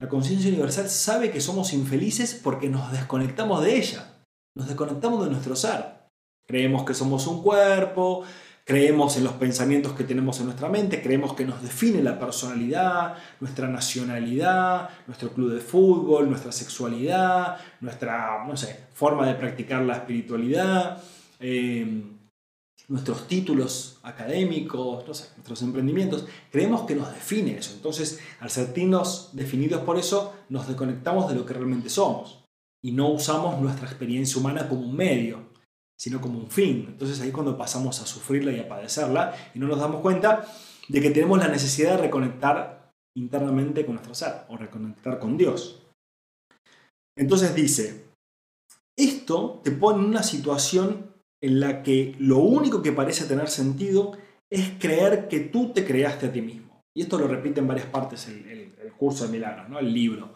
la 0.00 0.08
conciencia 0.08 0.48
universal 0.48 0.88
sabe 0.88 1.32
que 1.32 1.40
somos 1.40 1.72
infelices 1.72 2.34
porque 2.34 2.68
nos 2.68 2.92
desconectamos 2.92 3.64
de 3.64 3.76
ella, 3.76 4.22
nos 4.56 4.68
desconectamos 4.68 5.24
de 5.24 5.30
nuestro 5.30 5.56
ser. 5.56 5.98
Creemos 6.46 6.84
que 6.84 6.94
somos 6.94 7.26
un 7.26 7.42
cuerpo, 7.42 8.22
Creemos 8.68 9.16
en 9.16 9.24
los 9.24 9.32
pensamientos 9.32 9.94
que 9.94 10.04
tenemos 10.04 10.40
en 10.40 10.44
nuestra 10.44 10.68
mente, 10.68 11.00
creemos 11.00 11.32
que 11.32 11.46
nos 11.46 11.62
define 11.62 12.02
la 12.02 12.18
personalidad, 12.18 13.14
nuestra 13.40 13.66
nacionalidad, 13.66 14.90
nuestro 15.06 15.30
club 15.30 15.54
de 15.54 15.60
fútbol, 15.60 16.28
nuestra 16.28 16.52
sexualidad, 16.52 17.56
nuestra, 17.80 18.44
no 18.46 18.58
sé, 18.58 18.78
forma 18.92 19.26
de 19.26 19.36
practicar 19.36 19.80
la 19.84 19.94
espiritualidad, 19.94 21.02
em, 21.40 22.18
nuestros 22.88 23.26
títulos 23.26 24.00
académicos, 24.02 25.06
nuestros 25.06 25.62
emprendimientos. 25.62 26.26
Creemos 26.52 26.82
que 26.82 26.94
nos 26.94 27.10
define 27.10 27.56
eso. 27.56 27.72
Entonces, 27.72 28.20
al 28.38 28.50
sentirnos 28.50 29.30
definidos 29.32 29.80
por 29.80 29.98
eso, 29.98 30.34
nos 30.50 30.68
desconectamos 30.68 31.26
de 31.30 31.36
lo 31.36 31.46
que 31.46 31.54
realmente 31.54 31.88
somos 31.88 32.44
y 32.82 32.92
no 32.92 33.08
usamos 33.08 33.58
nuestra 33.62 33.88
experiencia 33.88 34.38
humana 34.38 34.68
como 34.68 34.82
un 34.82 34.94
medio 34.94 35.47
sino 35.98 36.20
como 36.20 36.38
un 36.38 36.50
fin. 36.50 36.86
Entonces 36.88 37.20
ahí 37.20 37.28
es 37.28 37.34
cuando 37.34 37.58
pasamos 37.58 38.00
a 38.00 38.06
sufrirla 38.06 38.52
y 38.52 38.60
a 38.60 38.68
padecerla 38.68 39.34
y 39.54 39.58
no 39.58 39.66
nos 39.66 39.80
damos 39.80 40.00
cuenta 40.00 40.46
de 40.88 41.00
que 41.00 41.10
tenemos 41.10 41.38
la 41.38 41.48
necesidad 41.48 41.96
de 41.96 42.02
reconectar 42.02 42.92
internamente 43.16 43.84
con 43.84 43.96
nuestro 43.96 44.14
ser 44.14 44.44
o 44.48 44.56
reconectar 44.56 45.18
con 45.18 45.36
Dios. 45.36 45.82
Entonces 47.16 47.54
dice, 47.54 48.06
esto 48.96 49.60
te 49.64 49.72
pone 49.72 50.02
en 50.02 50.10
una 50.10 50.22
situación 50.22 51.12
en 51.40 51.60
la 51.60 51.82
que 51.82 52.14
lo 52.18 52.38
único 52.38 52.80
que 52.80 52.92
parece 52.92 53.24
tener 53.26 53.48
sentido 53.48 54.16
es 54.50 54.70
creer 54.78 55.28
que 55.28 55.40
tú 55.40 55.72
te 55.72 55.84
creaste 55.84 56.26
a 56.26 56.32
ti 56.32 56.40
mismo. 56.40 56.82
Y 56.96 57.02
esto 57.02 57.18
lo 57.18 57.28
repite 57.28 57.60
en 57.60 57.68
varias 57.68 57.86
partes 57.86 58.26
el, 58.28 58.68
curso 58.96 59.26
de 59.26 59.30
milagros, 59.30 59.68
¿no? 59.68 59.78
el 59.78 59.94
libro. 59.94 60.34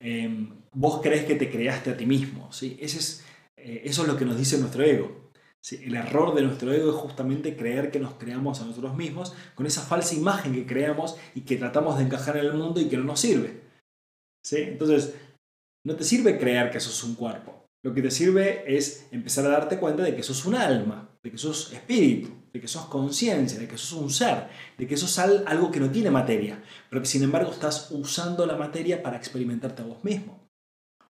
Em, 0.00 0.48
vos 0.72 1.02
crees 1.02 1.26
que 1.26 1.34
te 1.34 1.50
creaste 1.50 1.90
a 1.90 1.96
ti 1.96 2.06
mismo. 2.06 2.50
¿sí? 2.50 2.78
Ese 2.80 2.98
es 2.98 3.24
eh, 3.68 3.82
eso 3.84 4.02
es 4.02 4.08
lo 4.08 4.16
que 4.16 4.24
nos 4.24 4.38
dice 4.38 4.56
nuestro 4.58 4.82
ego. 4.82 5.30
El 5.70 5.94
error 5.94 6.34
de 6.34 6.42
nuestro 6.42 6.72
ego 6.72 6.90
es 6.90 6.96
justamente 6.96 7.54
creer 7.54 7.90
que 7.90 8.00
nos 8.00 8.14
creamos 8.14 8.60
a 8.60 8.64
nosotros 8.64 8.96
mismos 8.96 9.34
con 9.54 9.66
esa 9.66 9.82
falsa 9.82 10.14
imagen 10.14 10.54
que 10.54 10.66
creamos 10.66 11.16
y 11.34 11.42
que 11.42 11.56
tratamos 11.56 11.98
de 11.98 12.04
encajar 12.04 12.38
en 12.38 12.46
el 12.46 12.54
mundo 12.54 12.80
y 12.80 12.88
que 12.88 12.96
no 12.96 13.04
nos 13.04 13.20
sirve. 13.20 13.60
¿Sí? 14.42 14.56
Entonces, 14.58 15.14
no 15.84 15.96
te 15.96 16.04
sirve 16.04 16.38
creer 16.38 16.70
que 16.70 16.80
sos 16.80 17.04
un 17.04 17.14
cuerpo. 17.14 17.66
Lo 17.84 17.92
que 17.92 18.00
te 18.00 18.10
sirve 18.10 18.64
es 18.66 19.06
empezar 19.10 19.44
a 19.44 19.50
darte 19.50 19.78
cuenta 19.78 20.02
de 20.02 20.16
que 20.16 20.22
sos 20.22 20.46
un 20.46 20.54
alma, 20.54 21.10
de 21.22 21.30
que 21.30 21.38
sos 21.38 21.72
espíritu, 21.72 22.30
de 22.52 22.60
que 22.60 22.68
sos 22.68 22.86
conciencia, 22.86 23.58
de 23.58 23.68
que 23.68 23.76
sos 23.76 23.92
un 23.92 24.10
ser, 24.10 24.48
de 24.78 24.86
que 24.86 24.96
sos 24.96 25.18
algo 25.18 25.70
que 25.70 25.80
no 25.80 25.90
tiene 25.90 26.10
materia, 26.10 26.62
pero 26.88 27.02
que 27.02 27.08
sin 27.08 27.22
embargo 27.22 27.52
estás 27.52 27.90
usando 27.90 28.46
la 28.46 28.56
materia 28.56 29.02
para 29.02 29.18
experimentarte 29.18 29.82
a 29.82 29.86
vos 29.86 30.02
mismo. 30.04 30.47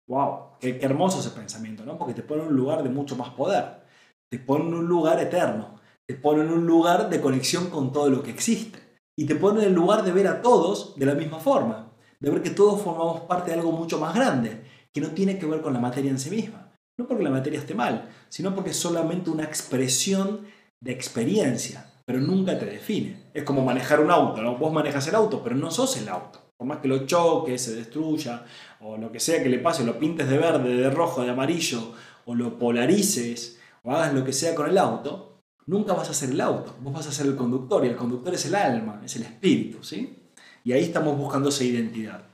¡Wow! 0.07 0.57
Qué, 0.59 0.79
hermoso 0.81 1.19
ese 1.19 1.31
pensamiento, 1.31 1.85
¿no? 1.85 1.97
Porque 1.97 2.13
te 2.13 2.23
pone 2.23 2.43
en 2.43 2.49
un 2.49 2.55
lugar 2.55 2.81
de 2.81 2.89
mucho 2.89 3.15
más 3.15 3.29
poder. 3.31 3.83
Te 4.29 4.39
pone 4.39 4.65
en 4.65 4.73
un 4.73 4.87
lugar 4.87 5.19
eterno. 5.19 5.79
Te 6.07 6.15
pone 6.15 6.43
en 6.43 6.51
un 6.51 6.65
lugar 6.65 7.09
de 7.09 7.21
conexión 7.21 7.69
con 7.69 7.91
todo 7.91 8.09
lo 8.09 8.23
que 8.23 8.31
existe. 8.31 8.79
Y 9.17 9.25
te 9.25 9.35
pone 9.35 9.61
en 9.61 9.67
el 9.67 9.73
lugar 9.73 10.03
de 10.03 10.11
ver 10.11 10.27
a 10.27 10.41
todos 10.41 10.95
de 10.95 11.05
la 11.05 11.15
misma 11.15 11.39
forma. 11.39 11.91
De 12.19 12.29
ver 12.29 12.41
que 12.41 12.51
todos 12.51 12.81
formamos 12.81 13.21
parte 13.21 13.51
de 13.51 13.57
algo 13.57 13.71
mucho 13.71 13.99
más 13.99 14.15
grande, 14.15 14.63
que 14.93 15.01
no 15.01 15.09
tiene 15.09 15.37
que 15.37 15.45
ver 15.45 15.61
con 15.61 15.73
la 15.73 15.79
materia 15.79 16.09
en 16.09 16.19
sí 16.19 16.29
misma. 16.29 16.71
No 16.97 17.07
porque 17.07 17.23
la 17.23 17.29
materia 17.29 17.59
esté 17.59 17.75
mal, 17.75 18.09
sino 18.29 18.55
porque 18.55 18.71
es 18.71 18.77
solamente 18.77 19.29
una 19.29 19.43
expresión 19.43 20.47
de 20.81 20.91
experiencia, 20.93 21.91
pero 22.05 22.19
nunca 22.19 22.57
te 22.57 22.65
define. 22.65 23.29
Es 23.33 23.43
como 23.43 23.63
manejar 23.63 23.99
un 23.99 24.09
auto, 24.09 24.41
¿no? 24.41 24.57
Vos 24.57 24.71
manejas 24.71 25.07
el 25.07 25.15
auto, 25.15 25.43
pero 25.43 25.55
no 25.55 25.69
sos 25.69 25.97
el 25.97 26.09
auto. 26.09 26.46
Por 26.57 26.67
más 26.67 26.79
que 26.79 26.87
lo 26.87 27.05
choque, 27.05 27.57
se 27.57 27.75
destruya, 27.75 28.45
o 28.81 28.97
lo 28.97 29.11
que 29.11 29.19
sea 29.19 29.43
que 29.43 29.49
le 29.49 29.59
pase, 29.59 29.83
lo 29.83 29.99
pintes 29.99 30.27
de 30.27 30.37
verde, 30.37 30.75
de 30.75 30.89
rojo, 30.89 31.23
de 31.23 31.29
amarillo, 31.29 31.93
o 32.25 32.33
lo 32.33 32.57
polarices, 32.57 33.59
o 33.83 33.91
hagas 33.91 34.13
lo 34.13 34.25
que 34.25 34.33
sea 34.33 34.55
con 34.55 34.67
el 34.67 34.77
auto, 34.77 35.39
nunca 35.67 35.93
vas 35.93 36.09
a 36.09 36.13
ser 36.13 36.31
el 36.31 36.41
auto, 36.41 36.75
vos 36.81 36.93
vas 36.93 37.07
a 37.07 37.11
ser 37.11 37.27
el 37.27 37.35
conductor, 37.35 37.85
y 37.85 37.89
el 37.89 37.95
conductor 37.95 38.33
es 38.33 38.45
el 38.45 38.55
alma, 38.55 39.01
es 39.05 39.15
el 39.17 39.23
espíritu, 39.23 39.83
¿sí? 39.83 40.17
Y 40.63 40.71
ahí 40.73 40.83
estamos 40.83 41.17
buscando 41.17 41.49
esa 41.49 41.63
identidad. 41.63 42.25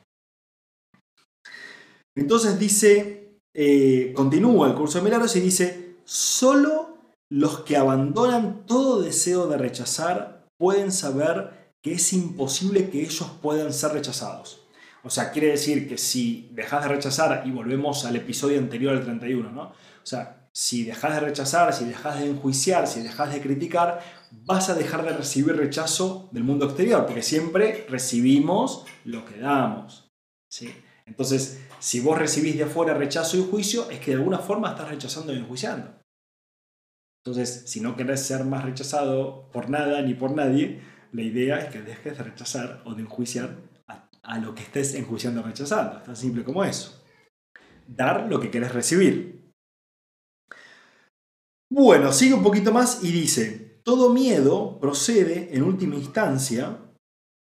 Entonces 2.16 2.58
dice, 2.60 3.40
eh, 3.54 4.14
continúa 4.16 4.68
el 4.68 4.76
curso 4.76 5.00
de 5.00 5.04
milagros 5.04 5.36
y 5.36 5.42
dice, 5.42 5.98
solo 6.06 6.98
los 7.32 7.62
que 7.62 7.78
abandonan 7.78 8.66
todo 8.66 9.02
deseo 9.02 9.48
de 9.48 9.58
rechazar 9.58 10.46
pueden 10.60 10.92
saber 10.92 11.63
que 11.84 11.94
es 11.94 12.14
imposible 12.14 12.90
que 12.90 13.02
ellos 13.02 13.30
puedan 13.42 13.72
ser 13.74 13.92
rechazados. 13.92 14.62
O 15.04 15.10
sea, 15.10 15.32
quiere 15.32 15.50
decir 15.50 15.88
que 15.88 15.98
si 15.98 16.50
dejas 16.54 16.84
de 16.84 16.90
rechazar, 16.90 17.44
y 17.46 17.52
volvemos 17.52 18.06
al 18.06 18.16
episodio 18.16 18.58
anterior 18.58 18.96
al 18.96 19.04
31, 19.04 19.52
¿no? 19.52 19.64
O 19.64 20.06
sea, 20.06 20.48
si 20.54 20.86
dejas 20.86 21.16
de 21.16 21.20
rechazar, 21.20 21.74
si 21.74 21.84
dejas 21.84 22.20
de 22.20 22.28
enjuiciar, 22.28 22.88
si 22.88 23.02
dejas 23.02 23.34
de 23.34 23.42
criticar, 23.42 24.02
vas 24.32 24.70
a 24.70 24.76
dejar 24.76 25.04
de 25.04 25.12
recibir 25.12 25.58
rechazo 25.58 26.30
del 26.32 26.46
mundo 26.46 26.66
exterior, 26.66 27.06
porque 27.06 27.22
siempre 27.22 27.86
recibimos 27.90 28.86
lo 29.04 29.26
que 29.26 29.40
damos. 29.40 30.10
¿sí? 30.50 30.74
Entonces, 31.06 31.60
si 31.80 32.00
vos 32.00 32.18
recibís 32.18 32.56
de 32.56 32.64
afuera 32.64 32.94
rechazo 32.94 33.36
y 33.38 33.46
juicio, 33.50 33.90
es 33.90 34.00
que 34.00 34.12
de 34.12 34.18
alguna 34.18 34.40
forma 34.40 34.70
estás 34.70 34.88
rechazando 34.90 35.34
y 35.34 35.38
enjuiciando. 35.38 36.00
Entonces, 37.26 37.64
si 37.66 37.82
no 37.82 37.98
querés 37.98 38.22
ser 38.22 38.46
más 38.46 38.64
rechazado 38.64 39.50
por 39.52 39.70
nada 39.70 40.02
ni 40.02 40.14
por 40.14 40.32
nadie, 40.32 40.82
la 41.14 41.22
idea 41.22 41.60
es 41.60 41.72
que 41.72 41.82
dejes 41.82 42.18
de 42.18 42.24
rechazar 42.24 42.82
o 42.86 42.94
de 42.96 43.04
enjuiciar 43.04 43.56
a, 44.24 44.40
lo 44.40 44.56
que 44.56 44.64
estés 44.64 44.96
enjuiciando 44.96 45.42
o 45.42 45.44
rechazando. 45.44 45.98
Es 45.98 46.04
tan 46.04 46.16
simple 46.16 46.44
como 46.44 46.64
eso. 46.64 47.04
Dar 47.88 48.28
lo 48.30 48.40
que 48.40 48.50
quieres 48.50 48.74
recibir. 48.74 49.52
Bueno, 51.72 52.12
sigue 52.12 52.34
un 52.34 52.44
poquito 52.44 52.72
más 52.72 53.04
y 53.04 53.12
dice, 53.12 53.82
todo 53.84 54.14
miedo 54.14 54.80
procede 54.80 55.56
en 55.56 55.64
última 55.64 55.96
instancia 55.96 56.78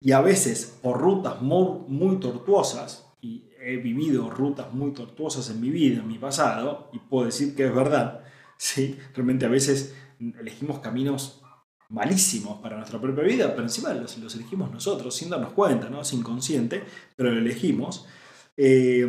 y 0.01 0.13
a 0.13 0.21
veces 0.21 0.79
por 0.83 1.01
rutas 1.01 1.41
muy, 1.41 1.81
muy 1.89 2.19
tortuosas, 2.21 3.13
y 3.21 3.51
he 3.61 3.77
vivido 3.77 4.31
rutas 4.31 4.73
muy 4.73 4.93
tortuosas 4.93 5.49
en 5.51 5.61
mi 5.61 5.71
vida, 5.71 6.01
en 6.01 6.09
mi 6.09 6.19
pasado, 6.19 6.91
y 6.93 6.99
puedo 6.99 7.27
decir 7.27 7.55
que 7.55 7.67
es 7.67 7.75
verdad, 7.75 8.23
¿sí? 8.59 8.99
realmente 9.15 9.47
a 9.47 9.49
veces 9.49 9.95
elegimos 10.19 10.81
caminos 10.81 11.44
malísimos 11.89 12.61
para 12.61 12.77
nuestra 12.77 13.01
propia 13.01 13.25
vida, 13.25 13.51
pero 13.51 13.63
encima 13.63 13.93
los, 13.95 14.19
los 14.19 14.35
elegimos 14.35 14.71
nosotros, 14.71 15.15
sin 15.15 15.31
darnos 15.31 15.53
cuenta, 15.53 15.89
¿no? 15.89 16.01
es 16.01 16.13
inconsciente, 16.13 16.83
pero 17.17 17.31
lo 17.31 17.39
elegimos. 17.39 18.07
Eh, 18.57 19.07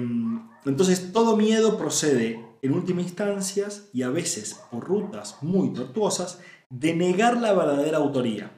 entonces 0.65 1.11
todo 1.11 1.37
miedo 1.37 1.77
procede 1.77 2.43
en 2.61 2.73
última 2.73 3.01
instancia 3.01 3.67
y 3.93 4.01
a 4.01 4.09
veces 4.09 4.59
por 4.71 4.83
rutas 4.83 5.37
muy 5.41 5.71
tortuosas 5.73 6.39
de 6.69 6.95
negar 6.95 7.39
la 7.39 7.53
verdadera 7.53 7.97
autoría. 7.97 8.51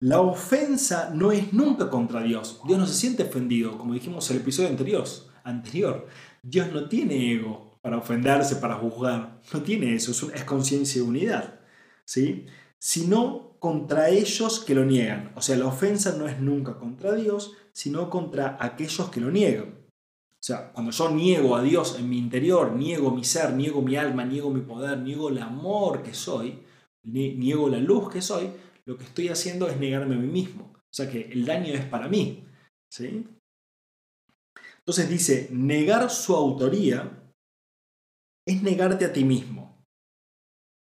La 0.00 0.20
ofensa 0.20 1.10
no 1.14 1.32
es 1.32 1.52
nunca 1.52 1.88
contra 1.88 2.22
Dios. 2.22 2.60
Dios 2.66 2.78
no 2.78 2.86
se 2.86 2.94
siente 2.94 3.22
ofendido, 3.22 3.78
como 3.78 3.94
dijimos 3.94 4.28
en 4.30 4.36
el 4.36 4.42
episodio 4.42 4.68
anterior. 4.68 5.04
anterior. 5.44 6.06
Dios 6.42 6.70
no 6.72 6.88
tiene 6.88 7.32
ego 7.32 7.78
para 7.80 7.98
ofenderse, 7.98 8.56
para 8.56 8.74
juzgar. 8.74 9.40
No 9.52 9.62
tiene 9.62 9.94
eso, 9.94 10.30
es, 10.32 10.44
conciencia 10.44 11.00
de 11.00 11.08
unidad. 11.08 11.60
¿Sí? 12.06 12.46
Sino 12.78 13.56
contra 13.58 14.10
ellos 14.10 14.60
que 14.60 14.74
lo 14.74 14.84
niegan. 14.84 15.32
O 15.36 15.42
sea, 15.42 15.56
la 15.56 15.66
ofensa 15.66 16.16
no 16.16 16.28
es 16.28 16.40
nunca 16.40 16.78
contra 16.78 17.14
Dios, 17.14 17.56
sino 17.72 18.10
contra 18.10 18.56
aquellos 18.60 19.10
que 19.10 19.20
lo 19.20 19.30
niegan. 19.30 19.84
O 20.44 20.46
sea, 20.46 20.72
cuando 20.72 20.92
yo 20.92 21.10
niego 21.10 21.56
a 21.56 21.62
Dios 21.62 21.96
en 21.98 22.08
mi 22.10 22.18
interior, 22.18 22.72
niego 22.72 23.10
mi 23.10 23.24
ser, 23.24 23.54
niego 23.54 23.80
mi 23.80 23.96
alma, 23.96 24.24
niego 24.24 24.50
mi 24.50 24.60
poder, 24.60 24.98
niego 24.98 25.30
el 25.30 25.38
amor 25.38 26.02
que 26.02 26.12
soy, 26.12 26.58
niego 27.02 27.68
la 27.70 27.78
luz 27.78 28.12
que 28.12 28.20
soy, 28.20 28.50
lo 28.84 28.98
que 28.98 29.04
estoy 29.04 29.28
haciendo 29.28 29.66
es 29.68 29.78
negarme 29.78 30.16
a 30.16 30.18
mí 30.18 30.26
mismo. 30.26 30.74
O 30.74 30.92
sea 30.94 31.10
que 31.10 31.32
el 31.32 31.46
daño 31.46 31.72
es 31.72 31.86
para 31.86 32.08
mí. 32.08 32.44
¿sí? 32.90 33.26
Entonces 34.78 35.08
dice, 35.08 35.48
negar 35.50 36.10
su 36.10 36.36
autoría 36.36 37.10
es 38.46 38.62
negarte 38.62 39.06
a 39.06 39.12
ti 39.14 39.24
mismo, 39.24 39.63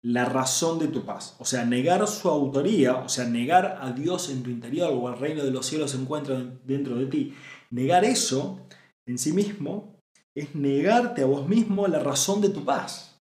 la 0.04 0.24
razón 0.24 0.78
de 0.78 0.88
tu 0.88 1.04
paz. 1.04 1.36
O 1.38 1.44
sea, 1.44 1.64
negar 1.64 2.06
su 2.08 2.28
autoría, 2.28 2.96
o 2.96 3.08
sea, 3.08 3.24
negar 3.24 3.78
a 3.80 3.92
Dios 3.92 4.30
en 4.30 4.42
tu 4.42 4.50
interior 4.50 4.92
o 4.92 5.08
al 5.08 5.18
reino 5.18 5.44
de 5.44 5.50
los 5.50 5.66
cielos 5.66 5.92
se 5.92 5.98
encuentra 5.98 6.42
dentro 6.64 6.96
de 6.96 7.06
ti. 7.06 7.34
Negar 7.70 8.04
eso 8.04 8.66
en 9.06 9.18
sí 9.18 9.32
mismo 9.32 9.98
es 10.36 10.54
negarte 10.54 11.22
a 11.22 11.26
vos 11.26 11.48
mismo 11.48 11.86
la 11.86 12.00
razón 12.00 12.40
de 12.40 12.48
tu 12.48 12.64
paz. 12.64 13.20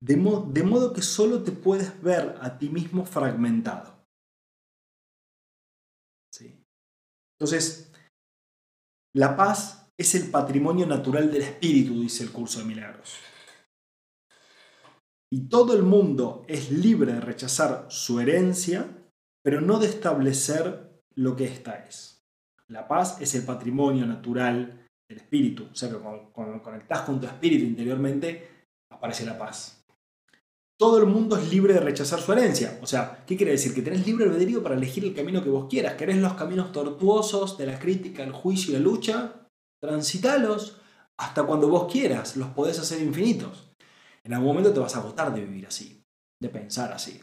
De, 0.00 0.16
modo 0.16 0.92
que 0.92 1.00
solo 1.00 1.42
te 1.42 1.50
puedes 1.50 2.02
ver 2.02 2.36
a 2.40 2.58
ti 2.58 2.68
mismo 2.68 3.06
fragmentado. 3.06 3.94
Entonces, 7.38 7.90
la 9.14 9.36
paz 9.36 9.90
es 9.98 10.14
el 10.14 10.30
patrimonio 10.30 10.86
natural 10.86 11.32
del 11.32 11.42
espíritu, 11.42 12.00
dice 12.00 12.22
el 12.22 12.32
curso 12.32 12.60
de 12.60 12.66
milagros. 12.66 13.18
Y 15.34 15.48
todo 15.48 15.74
el 15.74 15.82
mundo 15.82 16.44
es 16.46 16.70
libre 16.70 17.12
de 17.12 17.20
rechazar 17.20 17.86
su 17.88 18.20
herencia, 18.20 18.86
pero 19.42 19.60
no 19.60 19.80
de 19.80 19.88
establecer 19.88 21.02
lo 21.16 21.34
que 21.34 21.46
ésta 21.46 21.74
es. 21.88 22.24
La 22.68 22.86
paz 22.86 23.20
es 23.20 23.34
el 23.34 23.42
patrimonio 23.42 24.06
natural 24.06 24.86
del 25.08 25.18
espíritu. 25.18 25.66
O 25.72 25.74
sea 25.74 25.88
que 25.90 25.96
cuando, 25.96 26.62
conectas 26.62 27.00
con 27.00 27.20
tu 27.20 27.26
espíritu 27.26 27.64
interiormente, 27.64 28.68
aparece 28.90 29.26
la 29.26 29.36
paz. 29.36 29.84
Todo 30.78 30.98
el 30.98 31.06
mundo 31.06 31.36
es 31.36 31.50
libre 31.50 31.74
de 31.74 31.80
rechazar 31.80 32.20
su 32.20 32.32
herencia. 32.32 32.78
O 32.80 32.86
sea, 32.86 33.24
¿qué 33.26 33.36
quiere 33.36 33.50
decir? 33.50 33.74
Que 33.74 33.82
tenés 33.82 34.06
libre 34.06 34.26
albedrío 34.26 34.62
para 34.62 34.76
elegir 34.76 35.04
el 35.04 35.16
camino 35.16 35.42
que 35.42 35.50
vos 35.50 35.66
quieras. 35.68 35.94
¿Querés 35.94 36.18
los 36.18 36.34
caminos 36.34 36.70
tortuosos 36.70 37.58
de 37.58 37.66
la 37.66 37.80
crítica, 37.80 38.22
el 38.22 38.30
juicio 38.30 38.70
y 38.70 38.74
la 38.74 38.84
lucha? 38.84 39.48
Transitalos 39.80 40.80
hasta 41.16 41.42
cuando 41.42 41.68
vos 41.68 41.90
quieras. 41.90 42.36
Los 42.36 42.50
podés 42.50 42.78
hacer 42.78 43.02
infinitos. 43.02 43.73
En 44.24 44.32
algún 44.32 44.48
momento 44.48 44.72
te 44.72 44.80
vas 44.80 44.96
a 44.96 45.00
agotar 45.00 45.32
de 45.34 45.44
vivir 45.44 45.66
así, 45.66 46.02
de 46.40 46.48
pensar 46.48 46.92
así. 46.92 47.20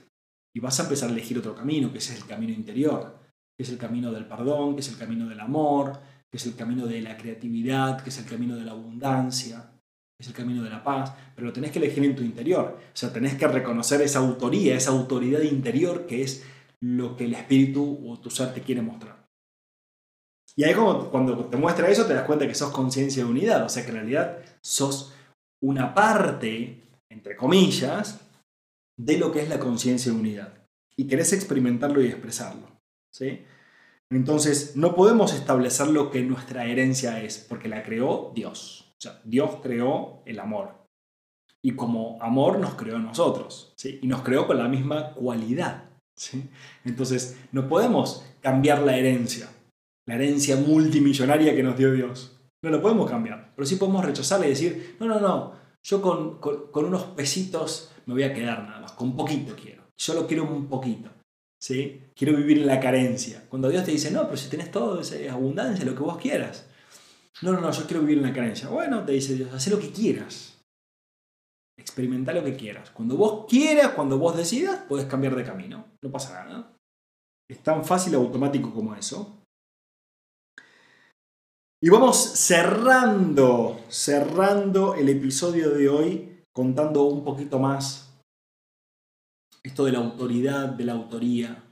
Y 0.53 0.59
vas 0.59 0.79
a 0.79 0.83
empezar 0.83 1.09
a 1.09 1.11
elegir 1.13 1.37
otro 1.39 1.55
camino, 1.55 1.91
que 1.91 1.97
es 1.97 2.11
el 2.11 2.25
camino 2.25 2.53
interior 2.53 3.21
que 3.61 3.63
es 3.63 3.69
el 3.69 3.77
camino 3.77 4.11
del 4.11 4.25
perdón, 4.25 4.73
que 4.73 4.81
es 4.81 4.89
el 4.89 4.97
camino 4.97 5.29
del 5.29 5.39
amor, 5.39 5.99
que 6.31 6.37
es 6.37 6.45
el 6.47 6.55
camino 6.55 6.87
de 6.87 6.99
la 6.99 7.15
creatividad, 7.15 8.01
que 8.01 8.09
es 8.09 8.17
el 8.17 8.25
camino 8.25 8.55
de 8.55 8.65
la 8.65 8.71
abundancia, 8.71 9.71
que 10.17 10.23
es 10.23 10.27
el 10.27 10.33
camino 10.33 10.63
de 10.63 10.71
la 10.71 10.83
paz, 10.83 11.13
pero 11.35 11.45
lo 11.45 11.53
tenés 11.53 11.69
que 11.69 11.77
elegir 11.77 12.03
en 12.03 12.15
tu 12.15 12.23
interior. 12.23 12.79
O 12.79 12.97
sea, 12.97 13.13
tenés 13.13 13.35
que 13.35 13.47
reconocer 13.47 14.01
esa 14.01 14.17
autoría, 14.17 14.75
esa 14.75 14.89
autoridad 14.89 15.41
interior 15.41 16.07
que 16.07 16.23
es 16.23 16.43
lo 16.79 17.15
que 17.15 17.25
el 17.25 17.33
espíritu 17.33 17.99
o 18.09 18.19
tu 18.19 18.31
ser 18.31 18.51
te 18.51 18.61
quiere 18.61 18.81
mostrar. 18.81 19.27
Y 20.55 20.63
ahí 20.63 20.73
cuando 20.73 21.45
te 21.45 21.57
muestra 21.57 21.87
eso 21.87 22.07
te 22.07 22.15
das 22.15 22.25
cuenta 22.25 22.47
que 22.47 22.55
sos 22.55 22.71
conciencia 22.71 23.23
de 23.23 23.29
unidad, 23.29 23.63
o 23.63 23.69
sea 23.69 23.83
que 23.83 23.89
en 23.89 23.97
realidad 23.97 24.39
sos 24.61 25.13
una 25.61 25.93
parte, 25.93 26.81
entre 27.11 27.35
comillas, 27.35 28.21
de 28.97 29.17
lo 29.17 29.31
que 29.31 29.41
es 29.41 29.49
la 29.49 29.59
conciencia 29.59 30.11
de 30.11 30.17
unidad. 30.17 30.53
Y 30.95 31.07
querés 31.07 31.33
experimentarlo 31.33 32.01
y 32.01 32.07
expresarlo. 32.07 32.67
¿sí? 33.11 33.43
Entonces, 34.09 34.75
no 34.75 34.95
podemos 34.95 35.33
establecer 35.33 35.87
lo 35.87 36.11
que 36.11 36.21
nuestra 36.21 36.65
herencia 36.65 37.21
es, 37.21 37.45
porque 37.47 37.69
la 37.69 37.83
creó 37.83 38.31
Dios. 38.35 38.93
O 39.05 39.09
Dios 39.23 39.57
creó 39.61 40.21
el 40.25 40.39
amor. 40.39 40.81
Y 41.63 41.73
como 41.73 42.21
amor 42.21 42.59
nos 42.59 42.75
creó 42.75 42.97
a 42.97 42.99
nosotros, 42.99 43.73
¿sí? 43.77 43.99
Y 44.01 44.07
nos 44.07 44.21
creó 44.21 44.47
con 44.47 44.57
la 44.57 44.67
misma 44.67 45.13
cualidad, 45.13 45.89
¿sí? 46.15 46.49
Entonces, 46.83 47.37
no 47.51 47.67
podemos 47.67 48.25
cambiar 48.41 48.81
la 48.81 48.97
herencia, 48.97 49.47
la 50.07 50.15
herencia 50.15 50.55
multimillonaria 50.55 51.55
que 51.55 51.63
nos 51.63 51.77
dio 51.77 51.93
Dios. 51.93 52.39
No 52.63 52.71
lo 52.71 52.81
podemos 52.81 53.09
cambiar, 53.09 53.53
pero 53.55 53.65
sí 53.65 53.75
podemos 53.75 54.03
rechazarla 54.03 54.47
y 54.47 54.49
decir, 54.49 54.97
no, 54.99 55.05
no, 55.05 55.19
no, 55.19 55.60
yo 55.83 56.01
con, 56.01 56.39
con 56.39 56.85
unos 56.85 57.03
pesitos 57.03 57.91
me 58.05 58.13
voy 58.13 58.23
a 58.23 58.33
quedar 58.33 58.63
nada 58.63 58.81
más, 58.81 58.91
con 58.93 59.15
poquito 59.15 59.55
quiero. 59.55 59.83
Yo 59.97 60.13
lo 60.13 60.27
quiero 60.27 60.43
un 60.43 60.67
poquito. 60.67 61.09
¿sí? 61.61 62.01
Quiero 62.15 62.35
vivir 62.35 62.57
en 62.57 62.67
la 62.67 62.79
carencia. 62.79 63.45
Cuando 63.47 63.69
Dios 63.69 63.85
te 63.85 63.91
dice, 63.91 64.11
no, 64.11 64.25
pero 64.25 64.37
si 64.37 64.49
tenés 64.49 64.71
todo, 64.71 64.99
es 64.99 65.29
abundancia, 65.29 65.85
lo 65.85 65.95
que 65.95 66.01
vos 66.01 66.17
quieras. 66.17 66.67
No, 67.41 67.53
no, 67.53 67.61
no, 67.61 67.71
yo 67.71 67.85
quiero 67.85 68.01
vivir 68.01 68.17
en 68.17 68.23
la 68.23 68.33
carencia. 68.33 68.67
Bueno, 68.67 69.05
te 69.05 69.13
dice 69.13 69.35
Dios, 69.35 69.53
haz 69.53 69.67
lo 69.67 69.79
que 69.79 69.91
quieras. 69.91 70.59
Experimenta 71.77 72.33
lo 72.33 72.43
que 72.43 72.55
quieras. 72.55 72.89
Cuando 72.91 73.15
vos 73.15 73.45
quieras, 73.47 73.89
cuando 73.89 74.17
vos 74.17 74.35
decidas, 74.35 74.83
puedes 74.87 75.05
cambiar 75.05 75.35
de 75.35 75.43
camino. 75.43 75.85
No 76.01 76.11
pasa 76.11 76.43
nada. 76.43 76.75
Es 77.49 77.63
tan 77.63 77.85
fácil 77.85 78.15
automático 78.15 78.73
como 78.73 78.95
eso. 78.95 79.40
Y 81.83 81.89
vamos 81.89 82.15
cerrando, 82.15 83.83
cerrando 83.89 84.93
el 84.93 85.09
episodio 85.09 85.71
de 85.71 85.89
hoy 85.89 86.43
contando 86.53 87.05
un 87.05 87.23
poquito 87.23 87.57
más 87.57 88.21
esto 89.63 89.85
de 89.85 89.93
la 89.93 89.97
autoridad, 89.97 90.69
de 90.69 90.85
la 90.85 90.93
autoría, 90.93 91.63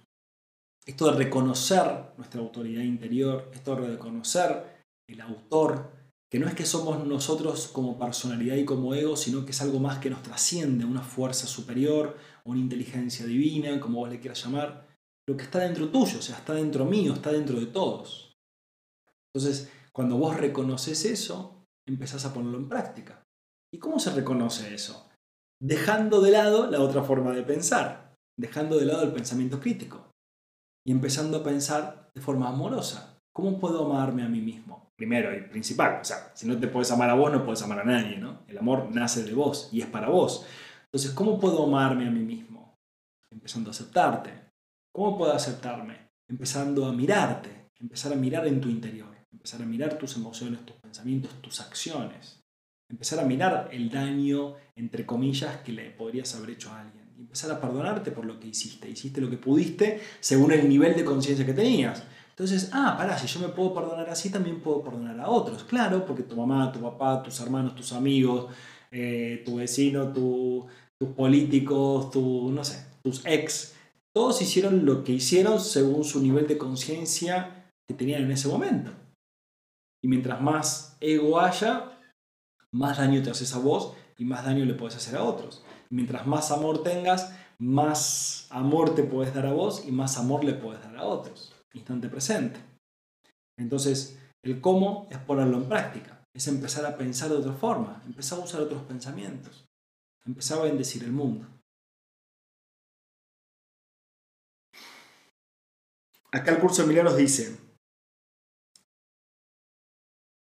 esto 0.84 1.12
de 1.12 1.18
reconocer 1.18 2.13
nuestra 2.18 2.42
autoridad 2.42 2.82
interior, 2.82 3.51
esto 3.54 3.75
de 3.75 3.88
reconocer 3.88 4.84
el 5.08 5.22
autor, 5.22 5.92
que 6.28 6.39
no 6.39 6.48
es 6.48 6.56
que 6.56 6.66
somos 6.66 7.06
nosotros 7.06 7.68
como 7.68 8.00
personalidad 8.00 8.56
y 8.56 8.66
como 8.66 8.96
ego, 8.96 9.16
sino 9.16 9.46
que 9.46 9.51
es 9.51 9.62
algo 9.62 9.80
más 9.80 10.00
que 10.00 10.10
nos 10.10 10.24
trasciende, 10.24 10.86
una 10.86 11.04
fuerza 11.04 11.46
superior, 11.46 12.18
una 12.46 12.60
inteligencia 12.60 13.28
divina, 13.28 13.80
como 13.80 14.00
vos 14.00 14.10
le 14.10 14.20
quieras 14.20 14.44
llamar, 14.44 14.88
lo 15.28 15.38
que 15.38 15.44
está 15.44 15.60
dentro 15.60 15.89
tuyo, 15.89 16.18
o 16.18 16.22
sea, 16.24 16.38
está 16.38 16.56
dentro 16.56 16.86
mío, 16.86 17.13
está 17.13 17.32
dentro 17.32 17.60
de 17.60 17.68
todos. 17.68 18.36
Entonces, 19.32 19.72
cuando 20.00 20.15
vos 20.15 20.38
reconoces 20.38 21.03
eso, 21.03 21.65
empezás 21.86 22.24
a 22.24 22.34
ponerlo 22.34 22.58
en 22.58 22.70
práctica. 22.70 23.22
¿Y 23.70 23.79
cómo 23.79 24.00
se 24.00 24.12
reconoce 24.12 24.74
eso? 24.74 25.10
dejando 25.62 26.22
de 26.22 26.32
lado 26.32 26.72
la 26.72 26.79
otra 26.79 27.03
forma 27.03 27.34
de 27.34 27.44
pensar, 27.44 28.15
dejando 28.38 28.77
de 28.77 28.86
lado 28.86 29.03
el 29.03 29.12
pensamiento 29.12 29.60
crítico 29.60 30.10
y 30.88 30.94
empezando 30.94 31.36
a 31.36 31.44
pensar 31.44 32.10
de 32.15 32.22
forma 32.22 32.48
amorosa. 32.48 33.20
¿Cómo 33.36 33.60
puedo 33.60 33.86
amarme 33.86 34.24
a 34.24 34.29
mí 34.29 34.39
mismo? 34.39 34.88
Primero 34.96 35.38
y 35.38 35.41
principal, 35.41 36.00
o 36.00 36.06
sea, 36.06 36.32
si 36.34 36.48
no 36.48 36.58
te 36.58 36.70
puedes 36.70 36.91
amar 36.91 37.10
a 37.10 37.15
vos, 37.15 37.29
no 37.29 37.44
puedes 37.44 37.62
amar 37.62 37.82
a 37.82 37.84
nadie, 37.84 38.15
¿no? 38.15 38.44
El 38.48 38.58
amor 38.58 38.88
nace 38.96 39.24
de 39.24 39.34
vos 39.34 39.68
y 39.74 39.82
es 39.82 39.88
para 39.88 40.08
vos. 40.08 40.46
Entonces, 40.86 41.12
¿cómo 41.12 41.41
puedo 41.41 41.65
amarme 41.65 42.08
a 42.08 42.10
mí 42.10 42.22
mismo? 42.22 42.77
Empezando 43.29 43.70
a 43.70 43.72
aceptarte. 43.72 44.32
¿Cómo 44.96 45.18
puedo 45.18 45.34
aceptarme? 45.34 46.08
Empezando 46.29 46.86
a 46.86 46.94
mirarte, 46.94 47.68
empezar 47.82 48.13
a 48.13 48.15
mirar 48.15 48.48
en 48.48 48.62
tu 48.62 48.70
interior, 48.70 49.18
empezar 49.39 49.62
a 49.62 49.65
mirar 49.65 49.98
tus 49.98 50.15
emociones, 50.15 50.65
tus 50.65 50.75
pensamientos, 50.75 51.31
tus 51.41 51.60
acciones 51.62 52.39
empezar 52.89 53.19
a 53.19 53.24
mirar 53.24 53.69
el 53.72 53.89
daño, 53.89 54.55
entre 54.75 55.05
comillas, 55.05 55.58
que 55.58 55.72
le 55.72 55.91
podrías 55.91 56.34
haber 56.36 56.51
hecho 56.51 56.72
a 56.72 56.81
alguien. 56.81 57.05
Empezar 57.17 57.51
a 57.51 57.62
perdonarte 57.62 58.12
por 58.12 58.25
lo 58.25 58.39
que 58.39 58.48
hiciste. 58.48 58.89
Hiciste 58.89 59.22
lo 59.22 59.29
que 59.29 59.38
pudiste 59.38 60.01
según 60.19 60.51
el 60.51 60.67
nivel 60.67 60.96
de 60.96 61.05
conciencia 61.05 61.46
que 61.46 61.53
tenías. 61.53 62.03
Entonces, 62.29 62.69
ah, 62.74 62.96
pará, 62.98 63.17
si 63.17 63.27
yo 63.27 63.41
me 63.41 63.50
puedo 63.50 63.74
perdonar 63.74 64.10
así, 64.10 64.29
también 64.29 64.62
puedo 64.62 64.81
perdonar 64.81 65.19
a 65.19 65.29
otros. 65.29 65.63
Claro, 65.65 66.05
porque 66.05 66.24
tu 66.24 66.36
mamá, 66.36 66.72
tu 66.72 66.79
papá, 66.79 67.22
tus 67.22 67.39
hermanos, 67.41 67.75
tus 67.75 67.91
amigos, 67.91 68.53
eh, 68.91 69.43
tu 69.46 69.58
vecino, 69.58 70.13
tus 70.13 71.10
políticos, 71.15 72.10
tu, 72.12 72.50
no 72.51 72.63
sé, 72.63 72.86
tus 73.03 73.25
ex. 73.25 73.75
Todos 74.15 74.41
hicieron 74.41 74.86
lo 74.86 75.03
que 75.03 75.12
hicieron 75.12 75.60
según 75.60 76.03
su 76.05 76.22
nivel 76.22 76.48
de 76.48 76.58
conciencia 76.58 77.69
que 77.88 77.93
tenían 77.93 78.24
en 78.24 78.31
ese 78.31 78.48
momento. 78.48 78.91
Y 80.01 80.08
mientras 80.08 80.41
más 80.41 80.98
ego 81.00 81.39
haya, 81.39 81.98
más 82.72 82.98
daño 82.98 83.22
te 83.22 83.32
haces 83.32 83.53
a 83.53 83.60
vos 83.60 83.96
y 84.18 84.25
más 84.25 84.46
daño 84.46 84.65
le 84.65 84.74
puedes 84.74 84.96
hacer 84.96 85.18
a 85.18 85.24
otros. 85.24 85.63
Mientras 85.89 86.27
más 86.27 86.51
amor 86.51 86.84
tengas, 86.84 87.34
más 87.58 88.48
amor 88.50 88.96
te 88.96 89.03
puedes 89.03 89.34
dar 89.34 89.46
a 89.46 89.53
vos 89.53 89.84
y 89.86 89.91
más 89.91 90.18
amor 90.18 90.44
le 90.44 90.53
puedes 90.53 90.82
dar 90.82 90.98
a 90.98 91.06
otros. 91.06 91.53
Instante 91.74 92.10
presente. 92.10 92.60
Entonces, 93.58 94.20
el 94.44 94.62
cómo 94.62 95.08
es 95.12 95.18
ponerlo 95.18 95.58
en 95.58 95.68
práctica. 95.68 96.25
Es 96.34 96.48
empezar 96.48 96.86
a 96.86 96.96
pensar 96.96 97.29
de 97.29 97.38
otra 97.38 97.53
forma, 97.53 98.01
empezar 98.06 98.39
a 98.39 98.44
usar 98.44 98.62
otros 98.62 98.84
pensamientos, 98.84 99.65
empezar 100.25 100.60
a 100.60 100.63
bendecir 100.63 101.03
el 101.03 101.12
mundo. 101.12 101.48
Acá 106.32 106.51
el 106.51 106.60
curso 106.60 106.84
de 106.84 106.89
milagros 106.89 107.18
dice, 107.18 107.58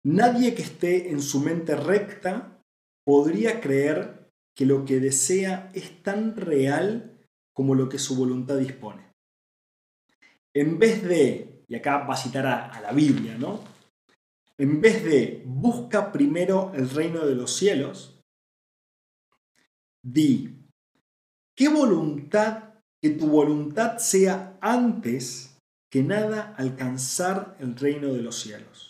nadie 0.09 0.55
que 0.55 0.63
esté 0.63 1.11
en 1.11 1.21
su 1.21 1.41
mente 1.41 1.77
recta 1.77 2.63
podría 3.05 3.61
creer 3.61 4.31
que 4.57 4.65
lo 4.65 4.85
que 4.85 5.01
desea 5.01 5.71
es 5.75 6.03
tan 6.03 6.35
real 6.35 7.19
como 7.55 7.75
lo 7.75 7.89
que 7.89 7.99
su 7.99 8.17
voluntad 8.17 8.57
dispone. 8.57 9.13
En 10.55 10.79
vez 10.79 11.03
de, 11.03 11.63
y 11.69 11.75
acá 11.75 11.99
va 11.99 12.15
a 12.15 12.17
citar 12.17 12.47
a, 12.47 12.81
la 12.81 12.93
Biblia, 12.93 13.37
¿no? 13.37 13.61
En 14.57 14.81
vez 14.81 15.05
de 15.05 15.43
busca 15.45 16.11
primero 16.11 16.73
el 16.75 16.89
reino 16.91 17.27
de 17.27 17.35
los 17.35 17.55
cielos, 17.55 18.21
di, 20.03 20.67
¿qué 21.55 21.69
voluntad, 21.69 22.75
que 23.01 23.11
tu 23.11 23.29
voluntad 23.29 23.99
sea 23.99 24.59
antes 24.61 25.59
que 25.91 26.03
nada 26.03 26.55
alcanzar 26.57 27.57
el 27.61 27.77
reino 27.77 28.13
de 28.13 28.23
los 28.23 28.41
cielos? 28.41 28.88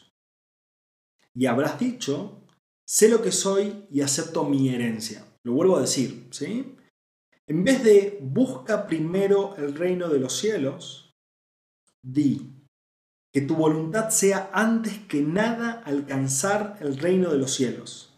Y 1.39 1.47
habrás 1.47 1.79
dicho, 1.79 2.43
sé 2.85 3.09
lo 3.09 3.23
que 3.23 3.31
soy 3.31 3.87
y 3.93 4.01
acepto 4.01 4.43
mi 4.43 4.71
herencia. 4.71 5.25
Lo 5.45 5.53
vuelvo 5.53 5.77
a 5.77 5.83
decir, 5.83 6.27
¿sí? 6.33 6.75
En 7.47 7.63
vez 7.63 7.85
de 7.85 8.19
busca 8.21 8.89
primero 8.89 9.55
el 9.57 9.77
reino 9.77 10.09
de 10.09 10.19
los 10.19 10.37
cielos, 10.37 11.15
di 12.03 12.57
que 13.33 13.41
tu 13.43 13.55
voluntad 13.55 14.11
sea 14.11 14.51
antes 14.53 14.99
que 15.07 15.21
nada 15.23 15.81
alcanzar 15.85 16.77
el 16.81 16.99
reino 16.99 17.31
de 17.31 17.39
los 17.39 17.55
cielos. 17.55 18.17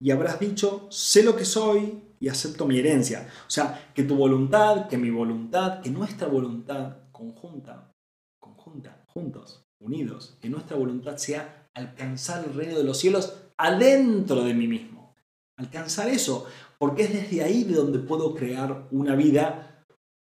Y 0.00 0.12
habrás 0.12 0.38
dicho, 0.38 0.86
sé 0.92 1.24
lo 1.24 1.34
que 1.34 1.44
soy 1.44 2.00
y 2.20 2.28
acepto 2.28 2.66
mi 2.66 2.78
herencia. 2.78 3.28
O 3.48 3.50
sea, 3.50 3.90
que 3.96 4.04
tu 4.04 4.14
voluntad, 4.14 4.86
que 4.86 4.96
mi 4.96 5.10
voluntad, 5.10 5.80
que 5.80 5.90
nuestra 5.90 6.28
voluntad 6.28 6.98
conjunta, 7.10 7.90
conjunta, 8.38 9.04
juntos, 9.08 9.64
unidos, 9.80 10.36
que 10.40 10.48
nuestra 10.48 10.76
voluntad 10.76 11.16
sea 11.16 11.68
alcanzar 11.74 12.44
el 12.44 12.54
reino 12.54 12.76
de 12.76 12.84
los 12.84 12.98
cielos 12.98 13.34
adentro 13.56 14.44
de 14.44 14.54
mí 14.54 14.68
mismo. 14.68 15.14
Alcanzar 15.56 16.08
eso, 16.08 16.46
porque 16.78 17.04
es 17.04 17.12
desde 17.12 17.42
ahí 17.42 17.64
de 17.64 17.74
donde 17.74 17.98
puedo 17.98 18.34
crear 18.34 18.88
una 18.90 19.14
vida 19.14 19.84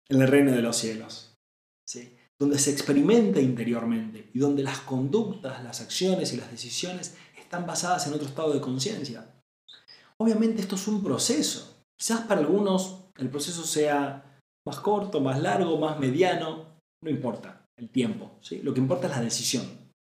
en 0.09 0.21
el 0.21 0.29
reino 0.29 0.53
de 0.53 0.63
los 0.63 0.77
cielos. 0.77 1.35
¿sí? 1.87 2.17
Donde 2.39 2.59
se 2.59 2.71
experimenta 2.71 3.41
interiormente 3.41 4.31
y 4.35 4.39
donde 4.39 4.63
las 4.63 4.81
conductas, 4.81 5.63
las 5.63 5.81
acciones 5.81 6.33
y 6.33 6.37
las 6.37 6.51
decisiones 6.51 7.17
están 7.39 7.67
basadas 7.67 8.07
en 8.07 8.15
otro 8.15 8.27
estado 8.27 8.53
de 8.53 8.61
conciencia. 8.61 9.27
Obviamente 10.19 10.63
esto 10.63 10.77
es 10.77 10.89
un 10.89 11.03
proceso. 11.03 11.85
Quizás 11.99 12.23
para 12.23 12.41
algunos 12.41 13.05
el 13.17 13.29
proceso 13.29 13.65
sea 13.65 14.41
más 14.67 14.81
corto, 14.81 15.21
más 15.21 15.41
largo, 15.41 15.79
más 15.79 15.99
mediano, 15.99 16.79
no 17.03 17.11
importa 17.11 17.62
tiempo. 17.89 18.39
Lo 18.63 18.75
que 18.75 18.81
importa 18.81 19.07
es 19.07 19.17
la 19.17 19.23
decisión. 19.23 19.65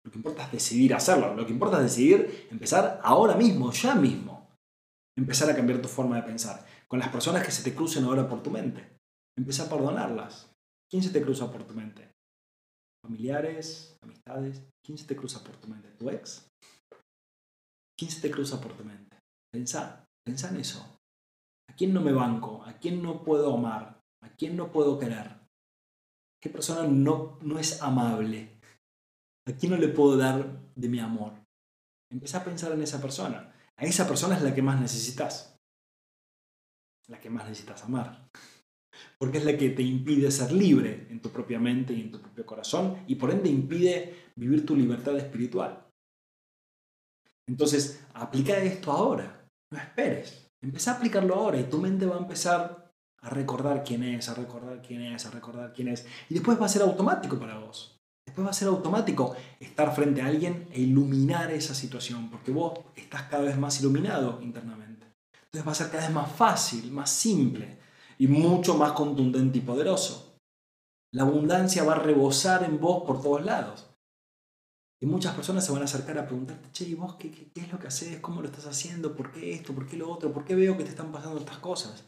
Lo 0.04 0.10
que 0.10 0.18
importa 0.18 0.44
es 0.44 0.52
decidir 0.52 0.94
hacerlo. 0.94 1.34
Lo 1.34 1.46
que 1.46 1.52
importa 1.52 1.76
es 1.78 1.84
decidir 1.84 2.48
empezar 2.50 3.00
ahora 3.02 3.36
mismo, 3.36 3.72
ya 3.72 3.94
mismo 3.94 4.40
empezar 5.16 5.50
a 5.50 5.56
cambiar 5.56 5.82
tu 5.82 5.88
forma 5.88 6.16
de 6.16 6.22
pensar. 6.22 6.64
Con 6.88 6.98
las 6.98 7.08
personas 7.08 7.44
que 7.44 7.52
se 7.52 7.62
te 7.62 7.74
crucen 7.74 8.04
ahora 8.04 8.28
por 8.28 8.42
tu 8.42 8.50
mente. 8.50 8.96
Empieza 9.36 9.64
a 9.64 9.68
perdonarlas. 9.68 10.50
¿Quién 10.90 11.02
se 11.02 11.10
te 11.10 11.22
cruza 11.22 11.50
por 11.52 11.64
tu 11.64 11.74
mente? 11.74 12.10
¿Familiares? 13.04 13.96
¿Amistades? 14.02 14.62
¿Quién 14.84 14.98
se 14.98 15.06
te 15.06 15.16
cruza 15.16 15.42
por 15.44 15.56
tu 15.56 15.68
mente? 15.68 15.88
¿Tu 15.98 16.10
ex? 16.10 16.48
¿Quién 17.98 18.10
se 18.10 18.20
te 18.20 18.30
cruza 18.30 18.60
por 18.60 18.72
tu 18.72 18.84
mente? 18.84 19.18
Pensá, 19.52 20.04
pensá 20.24 20.48
en 20.48 20.56
eso. 20.56 20.98
¿A 21.68 21.74
quién 21.74 21.94
no 21.94 22.00
me 22.00 22.12
banco? 22.12 22.64
¿A 22.64 22.74
quién 22.78 23.02
no 23.02 23.22
puedo 23.22 23.54
amar? 23.54 24.00
¿A 24.22 24.30
quién 24.30 24.56
no 24.56 24.72
puedo 24.72 24.98
querer? 24.98 25.39
¿Qué 26.40 26.48
persona 26.48 26.88
no, 26.88 27.38
no 27.42 27.58
es 27.58 27.82
amable? 27.82 28.58
¿A 29.46 29.52
quién 29.52 29.72
no 29.72 29.78
le 29.78 29.88
puedo 29.88 30.16
dar 30.16 30.60
de 30.74 30.88
mi 30.88 30.98
amor? 30.98 31.34
Empezá 32.10 32.38
a 32.38 32.44
pensar 32.44 32.72
en 32.72 32.82
esa 32.82 33.00
persona. 33.00 33.54
A 33.76 33.84
esa 33.84 34.06
persona 34.06 34.36
es 34.36 34.42
la 34.42 34.54
que 34.54 34.62
más 34.62 34.80
necesitas. 34.80 35.56
La 37.08 37.20
que 37.20 37.30
más 37.30 37.44
necesitas 37.44 37.84
amar. 37.84 38.28
Porque 39.18 39.38
es 39.38 39.44
la 39.44 39.56
que 39.56 39.70
te 39.70 39.82
impide 39.82 40.30
ser 40.30 40.52
libre 40.52 41.06
en 41.10 41.20
tu 41.20 41.30
propia 41.30 41.58
mente 41.58 41.92
y 41.92 42.00
en 42.00 42.10
tu 42.10 42.20
propio 42.20 42.46
corazón 42.46 43.04
y 43.06 43.16
por 43.16 43.30
ende 43.30 43.48
impide 43.48 44.30
vivir 44.36 44.64
tu 44.64 44.74
libertad 44.74 45.16
espiritual. 45.16 45.86
Entonces, 47.48 48.04
aplica 48.14 48.56
esto 48.58 48.92
ahora. 48.92 49.46
No 49.72 49.78
esperes. 49.78 50.48
Empieza 50.62 50.92
a 50.92 50.96
aplicarlo 50.96 51.34
ahora 51.34 51.58
y 51.58 51.64
tu 51.64 51.78
mente 51.78 52.06
va 52.06 52.16
a 52.16 52.20
empezar 52.20 52.89
a 53.22 53.30
recordar 53.30 53.84
quién 53.84 54.02
es, 54.02 54.28
a 54.28 54.34
recordar 54.34 54.80
quién 54.82 55.02
es, 55.02 55.26
a 55.26 55.30
recordar 55.30 55.72
quién 55.72 55.88
es. 55.88 56.06
Y 56.28 56.34
después 56.34 56.60
va 56.60 56.66
a 56.66 56.70
ser 56.70 56.82
automático 56.82 57.38
para 57.38 57.58
vos. 57.58 57.96
Después 58.26 58.46
va 58.46 58.50
a 58.50 58.54
ser 58.54 58.68
automático 58.68 59.34
estar 59.58 59.94
frente 59.94 60.22
a 60.22 60.26
alguien 60.26 60.68
e 60.72 60.80
iluminar 60.80 61.50
esa 61.50 61.74
situación, 61.74 62.30
porque 62.30 62.52
vos 62.52 62.78
estás 62.94 63.22
cada 63.24 63.42
vez 63.42 63.58
más 63.58 63.80
iluminado 63.80 64.40
internamente. 64.42 65.06
Entonces 65.44 65.66
va 65.66 65.72
a 65.72 65.74
ser 65.74 65.90
cada 65.90 66.04
vez 66.04 66.14
más 66.14 66.30
fácil, 66.30 66.92
más 66.92 67.10
simple 67.10 67.78
y 68.18 68.28
mucho 68.28 68.76
más 68.76 68.92
contundente 68.92 69.58
y 69.58 69.62
poderoso. 69.62 70.36
La 71.12 71.22
abundancia 71.22 71.82
va 71.82 71.94
a 71.94 71.98
rebosar 71.98 72.62
en 72.62 72.78
vos 72.80 73.02
por 73.04 73.20
todos 73.20 73.44
lados. 73.44 73.90
Y 75.02 75.06
muchas 75.06 75.34
personas 75.34 75.64
se 75.64 75.72
van 75.72 75.82
a 75.82 75.86
acercar 75.86 76.18
a 76.18 76.26
preguntarte, 76.26 76.70
che, 76.72 76.84
¿y 76.84 76.94
vos 76.94 77.14
qué, 77.16 77.30
qué, 77.30 77.50
es 77.62 77.72
lo 77.72 77.78
que 77.78 77.88
haces? 77.88 78.20
¿Cómo 78.20 78.42
lo 78.42 78.48
estás 78.48 78.66
haciendo? 78.66 79.16
¿Por 79.16 79.32
qué 79.32 79.54
esto? 79.54 79.72
¿Por 79.72 79.88
qué 79.88 79.96
lo 79.96 80.10
otro? 80.10 80.30
¿Por 80.30 80.44
qué 80.44 80.54
veo 80.54 80.76
que 80.76 80.84
te 80.84 80.90
están 80.90 81.10
pasando 81.10 81.38
estas 81.38 81.58
cosas? 81.58 82.04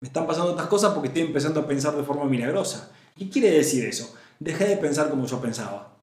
Me 0.00 0.08
están 0.08 0.26
pasando 0.26 0.50
estas 0.50 0.68
cosas 0.68 0.92
porque 0.92 1.08
estoy 1.08 1.22
empezando 1.22 1.60
a 1.60 1.66
pensar 1.66 1.96
de 1.96 2.04
forma 2.04 2.24
milagrosa. 2.24 2.92
¿Qué 3.16 3.28
quiere 3.28 3.50
decir 3.50 3.84
eso? 3.84 4.14
dejé 4.40 4.68
de 4.68 4.76
pensar 4.76 5.10
como 5.10 5.26
yo 5.26 5.40
pensaba. 5.40 6.00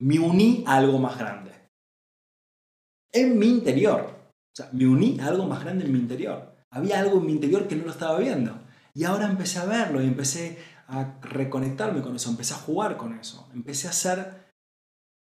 Me 0.00 0.18
uní 0.18 0.64
a 0.66 0.76
algo 0.76 0.98
más 0.98 1.18
grande. 1.18 1.52
En 3.12 3.38
mi 3.38 3.48
interior. 3.48 4.00
O 4.00 4.56
sea, 4.56 4.68
me 4.72 4.86
uní 4.86 5.18
a 5.20 5.28
algo 5.28 5.46
más 5.46 5.62
grande 5.62 5.84
en 5.84 5.92
mi 5.92 5.98
interior. 5.98 6.54
Había 6.70 7.00
algo 7.00 7.18
en 7.18 7.26
mi 7.26 7.32
interior 7.32 7.68
que 7.68 7.76
no 7.76 7.84
lo 7.84 7.90
estaba 7.90 8.18
viendo. 8.18 8.58
Y 8.94 9.04
ahora 9.04 9.26
empecé 9.26 9.58
a 9.58 9.64
verlo 9.64 10.02
y 10.02 10.06
empecé 10.06 10.58
a 10.88 11.18
reconectarme 11.22 12.02
con 12.02 12.16
eso, 12.16 12.28
empecé 12.28 12.52
a 12.52 12.58
jugar 12.58 12.98
con 12.98 13.18
eso, 13.18 13.48
empecé 13.54 13.88
a 13.88 13.92
ser 13.92 14.52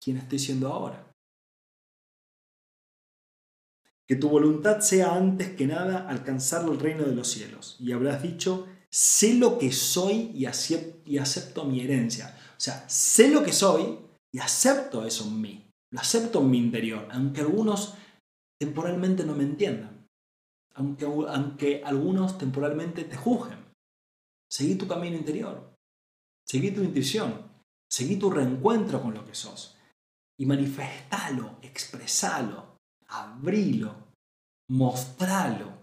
quien 0.02 0.18
estoy 0.18 0.38
siendo 0.38 0.70
ahora. 0.70 1.05
Que 4.08 4.16
tu 4.16 4.28
voluntad 4.28 4.80
sea 4.80 5.14
antes 5.14 5.50
que 5.50 5.66
nada 5.66 6.08
alcanzar 6.08 6.64
el 6.68 6.78
reino 6.78 7.04
de 7.04 7.14
los 7.14 7.28
cielos. 7.28 7.76
Y 7.80 7.92
habrás 7.92 8.22
dicho, 8.22 8.66
sé 8.90 9.34
lo 9.34 9.58
que 9.58 9.72
soy 9.72 10.30
y 10.34 10.46
acepto, 10.46 11.64
mi 11.64 11.80
herencia. 11.80 12.36
O 12.52 12.60
sea, 12.60 12.88
sé 12.88 13.28
lo 13.28 13.42
que 13.42 13.52
soy 13.52 13.98
y 14.32 14.38
acepto 14.38 15.04
eso 15.04 15.24
en 15.24 15.40
mí. 15.40 15.70
Lo 15.90 16.00
acepto 16.00 16.40
en 16.40 16.50
mi 16.50 16.58
interior, 16.58 17.08
aunque 17.10 17.40
algunos 17.40 17.94
temporalmente 18.60 19.24
no 19.24 19.34
me 19.34 19.44
entiendan. 19.44 20.06
Aunque, 20.74 21.04
aunque 21.04 21.82
algunos 21.84 22.38
temporalmente 22.38 23.04
te 23.04 23.16
juzguen. 23.16 23.58
Seguí 24.50 24.76
tu 24.76 24.86
camino 24.86 25.16
interior. 25.16 25.74
Seguí 26.46 26.70
tu 26.70 26.82
intuición. 26.82 27.50
Seguí 27.90 28.16
tu 28.16 28.30
reencuentro 28.30 29.02
con 29.02 29.14
lo 29.14 29.24
que 29.24 29.34
sos. 29.34 29.76
Y 30.38 30.46
manifestalo, 30.46 31.58
expresalo, 31.62 32.75
abrilo, 33.08 33.94
mostralo 34.68 35.76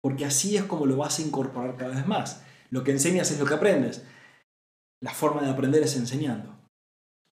porque 0.00 0.24
así 0.24 0.56
es 0.56 0.64
como 0.64 0.86
lo 0.86 0.96
vas 0.96 1.18
a 1.18 1.22
incorporar 1.22 1.76
cada 1.76 1.94
vez 1.94 2.06
más. 2.06 2.42
Lo 2.70 2.84
que 2.84 2.92
enseñas 2.92 3.30
es 3.30 3.38
lo 3.38 3.46
que 3.46 3.54
aprendes. 3.54 4.06
La 5.02 5.12
forma 5.12 5.42
de 5.42 5.50
aprender 5.50 5.82
es 5.82 5.96
enseñando. 5.96 6.56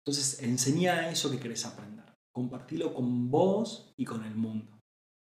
Entonces, 0.05 0.41
enseña 0.41 1.09
eso 1.09 1.31
que 1.31 1.39
querés 1.39 1.65
aprender. 1.65 2.05
Compartilo 2.33 2.93
con 2.93 3.29
vos 3.29 3.93
y 3.97 4.05
con 4.05 4.23
el 4.25 4.35
mundo. 4.35 4.79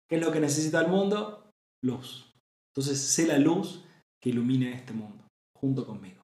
¿Qué 0.08 0.16
es 0.16 0.22
lo 0.22 0.32
que 0.32 0.40
necesita 0.40 0.80
el 0.80 0.88
mundo? 0.88 1.50
Luz. 1.84 2.32
Entonces, 2.74 3.00
sé 3.00 3.26
la 3.26 3.38
luz 3.38 3.84
que 4.22 4.30
ilumine 4.30 4.72
este 4.72 4.92
mundo, 4.92 5.26
junto 5.56 5.86
conmigo. 5.86 6.22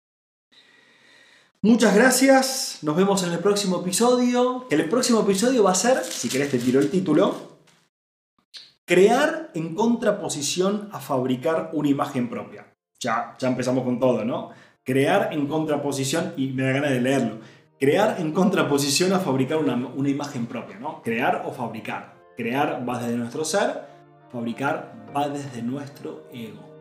Muchas 1.65 1.95
gracias, 1.95 2.81
nos 2.83 2.97
vemos 2.97 3.23
en 3.23 3.33
el 3.33 3.39
próximo 3.39 3.83
episodio. 3.83 4.67
El 4.69 4.89
próximo 4.89 5.21
episodio 5.21 5.63
va 5.63 5.71
a 5.71 5.77
ser, 5.77 6.03
si 6.03 6.29
querés 6.29 6.51
te 6.51 6.59
tiro 6.59 6.81
el 6.81 6.91
título, 6.91 7.53
Crear 8.85 9.53
en 9.55 9.77
contraposición 9.77 10.89
a 10.91 10.99
fabricar 10.99 11.71
una 11.73 11.89
imagen 11.89 12.29
propia. 12.29 12.75
Ya, 12.99 13.37
ya 13.39 13.47
empezamos 13.47 13.85
con 13.85 14.01
todo, 14.01 14.25
¿no? 14.25 14.51
Crear 14.83 15.33
en 15.33 15.47
contraposición, 15.47 16.35
y 16.37 16.49
me 16.49 16.65
da 16.65 16.73
ganas 16.73 16.91
de 16.91 17.01
leerlo, 17.01 17.39
crear 17.79 18.17
en 18.19 18.33
contraposición 18.33 19.13
a 19.13 19.21
fabricar 19.21 19.59
una, 19.59 19.77
una 19.77 20.09
imagen 20.09 20.47
propia, 20.47 20.81
¿no? 20.81 21.01
Crear 21.01 21.45
o 21.47 21.53
fabricar. 21.53 22.17
Crear 22.37 22.85
va 22.89 22.99
desde 22.99 23.17
nuestro 23.17 23.45
ser, 23.45 23.83
fabricar 24.33 25.07
va 25.17 25.29
desde 25.29 25.63
nuestro 25.63 26.27
ego. 26.33 26.72